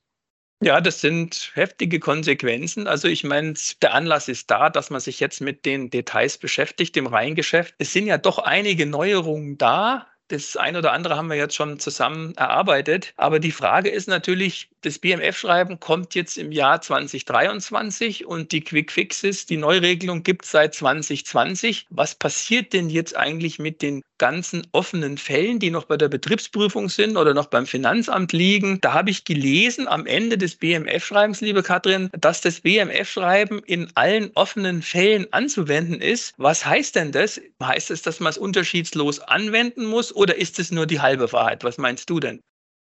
Ja, 0.63 0.79
das 0.81 1.01
sind 1.01 1.51
heftige 1.55 1.99
Konsequenzen. 1.99 2.87
Also 2.87 3.07
ich 3.07 3.23
meine, 3.23 3.53
der 3.81 3.93
Anlass 3.95 4.27
ist 4.27 4.51
da, 4.51 4.69
dass 4.69 4.89
man 4.91 4.99
sich 5.01 5.19
jetzt 5.19 5.41
mit 5.41 5.65
den 5.65 5.89
Details 5.89 6.37
beschäftigt 6.37 6.95
im 6.97 7.07
Reingeschäft. 7.07 7.73
Es 7.79 7.93
sind 7.93 8.05
ja 8.07 8.17
doch 8.19 8.37
einige 8.39 8.85
Neuerungen 8.85 9.57
da. 9.57 10.07
Das 10.27 10.55
eine 10.57 10.77
oder 10.79 10.93
andere 10.93 11.15
haben 11.17 11.29
wir 11.29 11.35
jetzt 11.35 11.55
schon 11.55 11.79
zusammen 11.79 12.35
erarbeitet. 12.35 13.13
Aber 13.17 13.39
die 13.39 13.51
Frage 13.51 13.89
ist 13.89 14.07
natürlich, 14.07 14.69
das 14.81 14.97
BMF-Schreiben 14.97 15.79
kommt 15.79 16.15
jetzt 16.15 16.37
im 16.37 16.51
Jahr 16.51 16.81
2023 16.81 18.25
und 18.25 18.51
die 18.51 18.61
Quick 18.61 18.91
Fixes, 18.91 19.45
die 19.45 19.57
Neuregelung 19.57 20.23
gibt 20.23 20.45
es 20.45 20.51
seit 20.51 20.73
2020. 20.73 21.85
Was 21.89 22.15
passiert 22.15 22.73
denn 22.73 22.89
jetzt 22.89 23.15
eigentlich 23.15 23.59
mit 23.59 23.81
den 23.81 24.01
ganzen 24.17 24.65
offenen 24.71 25.17
Fällen, 25.17 25.59
die 25.59 25.69
noch 25.69 25.85
bei 25.85 25.97
der 25.97 26.09
Betriebsprüfung 26.09 26.89
sind 26.89 27.15
oder 27.15 27.33
noch 27.33 27.47
beim 27.47 27.67
Finanzamt 27.67 28.33
liegen? 28.33 28.79
Da 28.81 28.93
habe 28.93 29.11
ich 29.11 29.23
gelesen 29.23 29.87
am 29.87 30.05
Ende 30.07 30.37
des 30.37 30.55
BMF-Schreibens, 30.55 31.41
liebe 31.41 31.61
Katrin, 31.61 32.09
dass 32.19 32.41
das 32.41 32.61
BMF-Schreiben 32.61 33.59
in 33.59 33.91
allen 33.95 34.31
offenen 34.33 34.81
Fällen 34.81 35.31
anzuwenden 35.31 36.01
ist. 36.01 36.33
Was 36.37 36.65
heißt 36.65 36.95
denn 36.95 37.11
das? 37.11 37.39
Heißt 37.61 37.91
es, 37.91 38.01
dass 38.01 38.19
man 38.19 38.31
es 38.31 38.37
unterschiedslos 38.37 39.19
anwenden 39.19 39.85
muss 39.85 40.15
oder 40.15 40.35
ist 40.35 40.57
es 40.57 40.71
nur 40.71 40.87
die 40.87 41.01
halbe 41.01 41.31
Wahrheit? 41.31 41.63
Was 41.63 41.77
meinst 41.77 42.09
du 42.09 42.19
denn? 42.19 42.41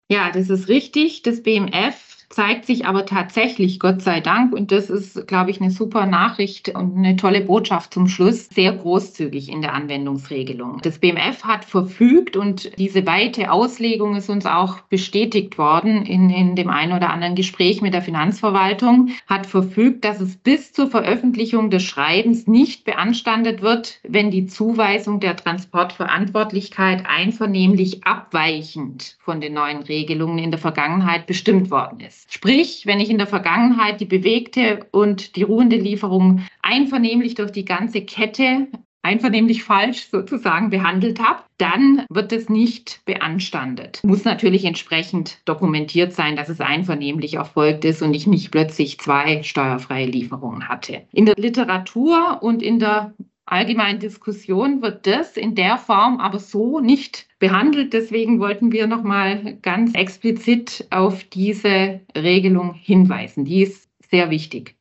Ja, 0.10 0.32
das 0.32 0.50
ist 0.50 0.68
richtig. 0.68 1.22
Das 1.24 1.42
BMF 1.44 2.13
zeigt 2.34 2.66
sich 2.66 2.88
aber 2.88 3.06
tatsächlich, 3.06 3.80
Gott 3.80 4.02
sei 4.02 4.20
Dank, 4.20 4.54
und 4.54 4.72
das 4.72 4.90
ist, 4.90 5.28
glaube 5.28 5.52
ich, 5.52 5.62
eine 5.62 5.70
super 5.70 6.08
Nachricht 6.08 6.70
und 6.70 6.98
eine 6.98 7.16
tolle 7.16 7.42
Botschaft 7.42 7.94
zum 7.94 8.08
Schluss, 8.08 8.50
sehr 8.50 8.74
großzügig 8.74 9.50
in 9.50 9.62
der 9.62 9.74
Anwendungsregelung. 9.74 10.80
Das 10.82 10.98
BMF 10.98 11.44
hat 11.44 11.64
verfügt 11.64 12.36
und 12.36 12.72
diese 12.80 13.06
weite 13.06 13.52
Auslegung 13.52 14.16
ist 14.16 14.30
uns 14.30 14.48
auch 14.48 14.80
bestätigt 14.82 15.60
worden 15.60 16.06
in, 16.06 16.32
in 16.32 16.56
dem 16.56 16.70
einen 16.70 16.94
oder 16.94 17.12
anderen 17.12 17.36
Gespräch 17.36 17.82
mit 17.82 17.94
der 17.94 18.02
Finanzverwaltung, 18.02 19.10
hat 19.28 19.46
verfügt, 19.46 20.04
dass 20.04 20.20
es 20.20 20.36
bis 20.36 20.74
zur 20.74 20.90
Veröffentlichung 20.90 21.70
des 21.70 21.84
Schreibens 21.84 22.48
nicht 22.48 22.84
beanstandet 22.84 23.62
wird, 23.62 24.00
wenn 24.04 24.32
die 24.32 24.48
Zuweisung 24.48 25.20
der 25.20 25.36
Transportverantwortlichkeit 25.36 27.04
einvernehmlich 27.06 28.06
abweichend 28.06 29.18
von 29.20 29.40
den 29.40 29.54
neuen 29.54 29.84
Regelungen 29.84 30.40
in 30.40 30.50
der 30.50 30.60
Vergangenheit 30.60 31.28
bestimmt 31.28 31.70
worden 31.70 32.00
ist. 32.00 32.23
Sprich, 32.28 32.86
wenn 32.86 33.00
ich 33.00 33.10
in 33.10 33.18
der 33.18 33.28
Vergangenheit 33.28 34.02
die 34.02 34.06
bewegte 34.06 34.88
und 34.92 35.36
die 35.36 35.44
ruhende 35.44 35.78
Lieferung 35.78 36.44
einvernehmlich 36.62 37.36
durch 37.36 37.52
die 37.52 37.66
ganze 37.66 38.02
Kette 38.02 38.68
einvernehmlich 39.04 39.64
falsch 39.64 40.08
sozusagen 40.10 40.70
behandelt 40.70 41.20
habe, 41.20 41.44
dann 41.58 42.06
wird 42.10 42.32
es 42.32 42.50
nicht 42.50 43.02
beanstandet. 43.06 44.00
Muss 44.04 44.24
natürlich 44.24 44.66
entsprechend 44.66 45.40
dokumentiert 45.46 46.14
sein, 46.14 46.36
dass 46.36 46.50
es 46.50 46.62
einvernehmlich 46.62 47.36
erfolgt 47.36 47.86
ist 47.86 48.02
und 48.02 48.14
ich 48.14 48.26
nicht 48.28 48.52
plötzlich 48.52 49.00
zwei 49.00 49.44
steuerfreie 49.44 50.06
Lieferungen 50.06 50.70
hatte. 50.70 51.02
In 51.12 51.26
der 51.26 51.36
Literatur 51.36 52.40
und 52.42 52.64
in 52.64 52.80
der 52.80 53.14
allgemeinen 53.46 54.00
Diskussion 54.00 54.82
wird 54.82 55.06
das 55.06 55.36
in 55.36 55.54
der 55.54 55.78
Form 55.78 56.20
aber 56.20 56.40
so 56.40 56.80
nicht 56.80 57.28
behandelt. 57.44 57.92
Deswegen 57.92 58.40
wollten 58.40 58.72
wir 58.72 58.88
noch 58.88 59.04
mal 59.04 59.58
ganz 59.62 59.94
explizit 59.96 60.88
auf 60.92 61.26
diese 61.26 62.00
Regelung 62.16 62.74
hinweisen. 62.74 63.44
Die 63.44 63.64
ist 63.64 63.90
sehr 64.10 64.30
wichtig. 64.30 64.78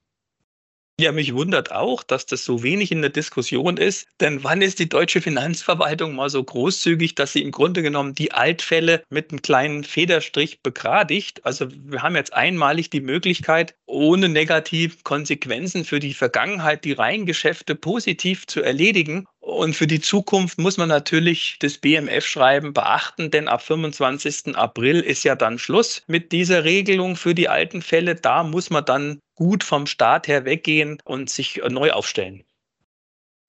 Ja, 1.01 1.11
mich 1.11 1.35
wundert 1.35 1.72
auch, 1.72 2.05
dass 2.05 2.27
das 2.27 2.44
so 2.44 2.62
wenig 2.62 2.92
in 2.92 3.01
der 3.01 3.11
Diskussion 3.11 3.79
ist. 3.79 4.07
Denn 4.20 4.44
wann 4.44 4.62
ist 4.62 4.79
die 4.79 4.88
deutsche 4.88 5.20
Finanzverwaltung 5.20 6.14
mal 6.14 6.31
so 6.31 6.44
großzügig, 6.44 7.16
dass 7.16 7.33
sie 7.33 7.42
im 7.42 7.51
Grunde 7.51 7.83
genommen 7.83 8.14
die 8.14 8.31
Altfälle 8.31 9.03
mit 9.11 9.33
einem 9.33 9.42
kleinen 9.42 9.83
Federstrich 9.83 10.62
begradigt? 10.62 11.44
Also 11.44 11.66
wir 11.68 12.03
haben 12.03 12.14
jetzt 12.14 12.33
einmalig 12.33 12.90
die 12.90 13.01
Möglichkeit, 13.01 13.75
ohne 13.87 14.29
negative 14.29 14.98
Konsequenzen 15.03 15.85
für 15.85 15.98
die 15.98 16.14
Vergangenheit 16.14 16.85
die 16.85 16.92
Reihengeschäfte 16.92 17.75
positiv 17.75 18.46
zu 18.46 18.62
erledigen. 18.62 19.27
Und 19.42 19.74
für 19.74 19.88
die 19.88 20.00
Zukunft 20.00 20.59
muss 20.59 20.76
man 20.76 20.88
natürlich 20.88 21.57
das 21.59 21.76
BMF-Schreiben 21.76 22.72
beachten, 22.72 23.33
denn 23.33 23.48
ab 23.48 23.61
25. 23.62 24.57
April 24.57 25.00
ist 25.00 25.24
ja 25.24 25.35
dann 25.35 25.59
Schluss 25.59 26.05
mit 26.07 26.31
dieser 26.31 26.62
Regelung 26.62 27.16
für 27.16 27.35
die 27.35 27.48
alten 27.48 27.83
Fälle. 27.83 28.14
Da 28.14 28.44
muss 28.44 28.70
man 28.70 28.85
dann 28.85 29.18
gut 29.35 29.64
vom 29.64 29.88
Staat 29.88 30.28
her 30.28 30.44
weggehen 30.44 30.98
und 31.05 31.28
sich 31.28 31.61
neu 31.68 31.90
aufstellen. 31.90 32.44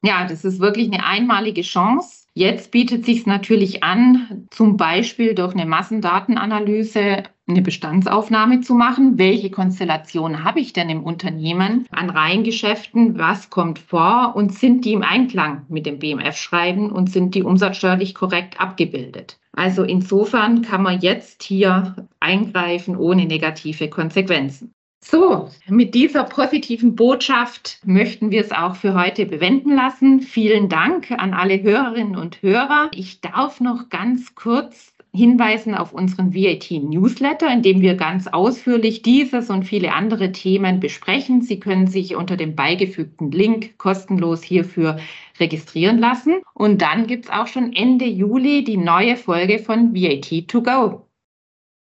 Ja, 0.01 0.27
das 0.27 0.43
ist 0.43 0.59
wirklich 0.59 0.91
eine 0.91 1.05
einmalige 1.05 1.61
Chance. 1.61 2.22
Jetzt 2.35 2.71
bietet 2.71 3.05
sich 3.05 3.27
natürlich 3.27 3.83
an, 3.83 4.47
zum 4.49 4.75
Beispiel 4.75 5.35
durch 5.35 5.53
eine 5.53 5.67
Massendatenanalyse 5.67 7.23
eine 7.47 7.61
Bestandsaufnahme 7.61 8.61
zu 8.61 8.73
machen. 8.73 9.19
Welche 9.19 9.51
Konstellation 9.51 10.43
habe 10.43 10.59
ich 10.59 10.73
denn 10.73 10.89
im 10.89 11.03
Unternehmen 11.03 11.85
an 11.91 12.09
Reihengeschäften? 12.09 13.19
Was 13.19 13.51
kommt 13.51 13.77
vor? 13.77 14.33
Und 14.35 14.53
sind 14.53 14.83
die 14.85 14.93
im 14.93 15.03
Einklang 15.03 15.65
mit 15.69 15.85
dem 15.85 15.99
BMF-Schreiben 15.99 16.91
und 16.91 17.11
sind 17.11 17.35
die 17.35 17.43
umsatzsteuerlich 17.43 18.15
korrekt 18.15 18.59
abgebildet? 18.59 19.39
Also 19.51 19.83
insofern 19.83 20.63
kann 20.63 20.81
man 20.81 21.01
jetzt 21.01 21.43
hier 21.43 22.07
eingreifen 22.19 22.97
ohne 22.97 23.25
negative 23.25 23.89
Konsequenzen. 23.89 24.73
So, 25.05 25.49
mit 25.67 25.95
dieser 25.95 26.23
positiven 26.23 26.95
Botschaft 26.95 27.79
möchten 27.83 28.31
wir 28.31 28.39
es 28.39 28.53
auch 28.53 28.77
für 28.77 28.93
heute 28.93 29.25
bewenden 29.25 29.75
lassen. 29.75 30.21
Vielen 30.21 30.69
Dank 30.69 31.11
an 31.11 31.33
alle 31.33 31.61
Hörerinnen 31.61 32.15
und 32.15 32.41
Hörer. 32.41 32.89
Ich 32.93 33.19
darf 33.19 33.59
noch 33.59 33.89
ganz 33.89 34.33
kurz 34.33 34.93
hinweisen 35.13 35.75
auf 35.75 35.93
unseren 35.93 36.33
VAT-Newsletter, 36.33 37.51
in 37.51 37.61
dem 37.61 37.81
wir 37.81 37.95
ganz 37.95 38.27
ausführlich 38.27 39.01
dieses 39.01 39.49
und 39.49 39.65
viele 39.65 39.93
andere 39.93 40.31
Themen 40.31 40.79
besprechen. 40.79 41.41
Sie 41.41 41.59
können 41.59 41.87
sich 41.87 42.15
unter 42.15 42.37
dem 42.37 42.55
beigefügten 42.55 43.29
Link 43.29 43.77
kostenlos 43.77 44.41
hierfür 44.41 44.97
registrieren 45.37 45.99
lassen. 45.99 46.41
Und 46.53 46.81
dann 46.81 47.07
gibt 47.07 47.25
es 47.25 47.31
auch 47.31 47.47
schon 47.47 47.73
Ende 47.73 48.05
Juli 48.05 48.63
die 48.63 48.77
neue 48.77 49.17
Folge 49.17 49.59
von 49.59 49.93
VAT 49.93 50.47
to 50.47 50.63
go. 50.63 51.05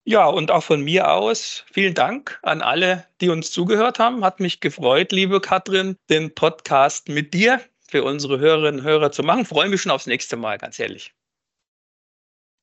Ja, 0.03 0.25
und 0.27 0.49
auch 0.51 0.63
von 0.63 0.81
mir 0.81 1.11
aus 1.11 1.63
vielen 1.71 1.93
Dank 1.93 2.39
an 2.41 2.61
alle, 2.61 3.05
die 3.21 3.29
uns 3.29 3.51
zugehört 3.51 3.99
haben. 3.99 4.25
Hat 4.25 4.39
mich 4.39 4.59
gefreut, 4.59 5.11
liebe 5.11 5.39
Katrin, 5.41 5.95
den 6.09 6.33
Podcast 6.33 7.07
mit 7.07 7.33
dir 7.35 7.61
für 7.87 8.03
unsere 8.03 8.39
Hörerinnen 8.39 8.79
und 8.81 8.85
Hörer 8.85 9.11
zu 9.11 9.21
machen. 9.21 9.45
Freue 9.45 9.69
mich 9.69 9.81
schon 9.81 9.91
aufs 9.91 10.07
nächste 10.07 10.37
Mal, 10.37 10.57
ganz 10.57 10.79
ehrlich. 10.79 11.13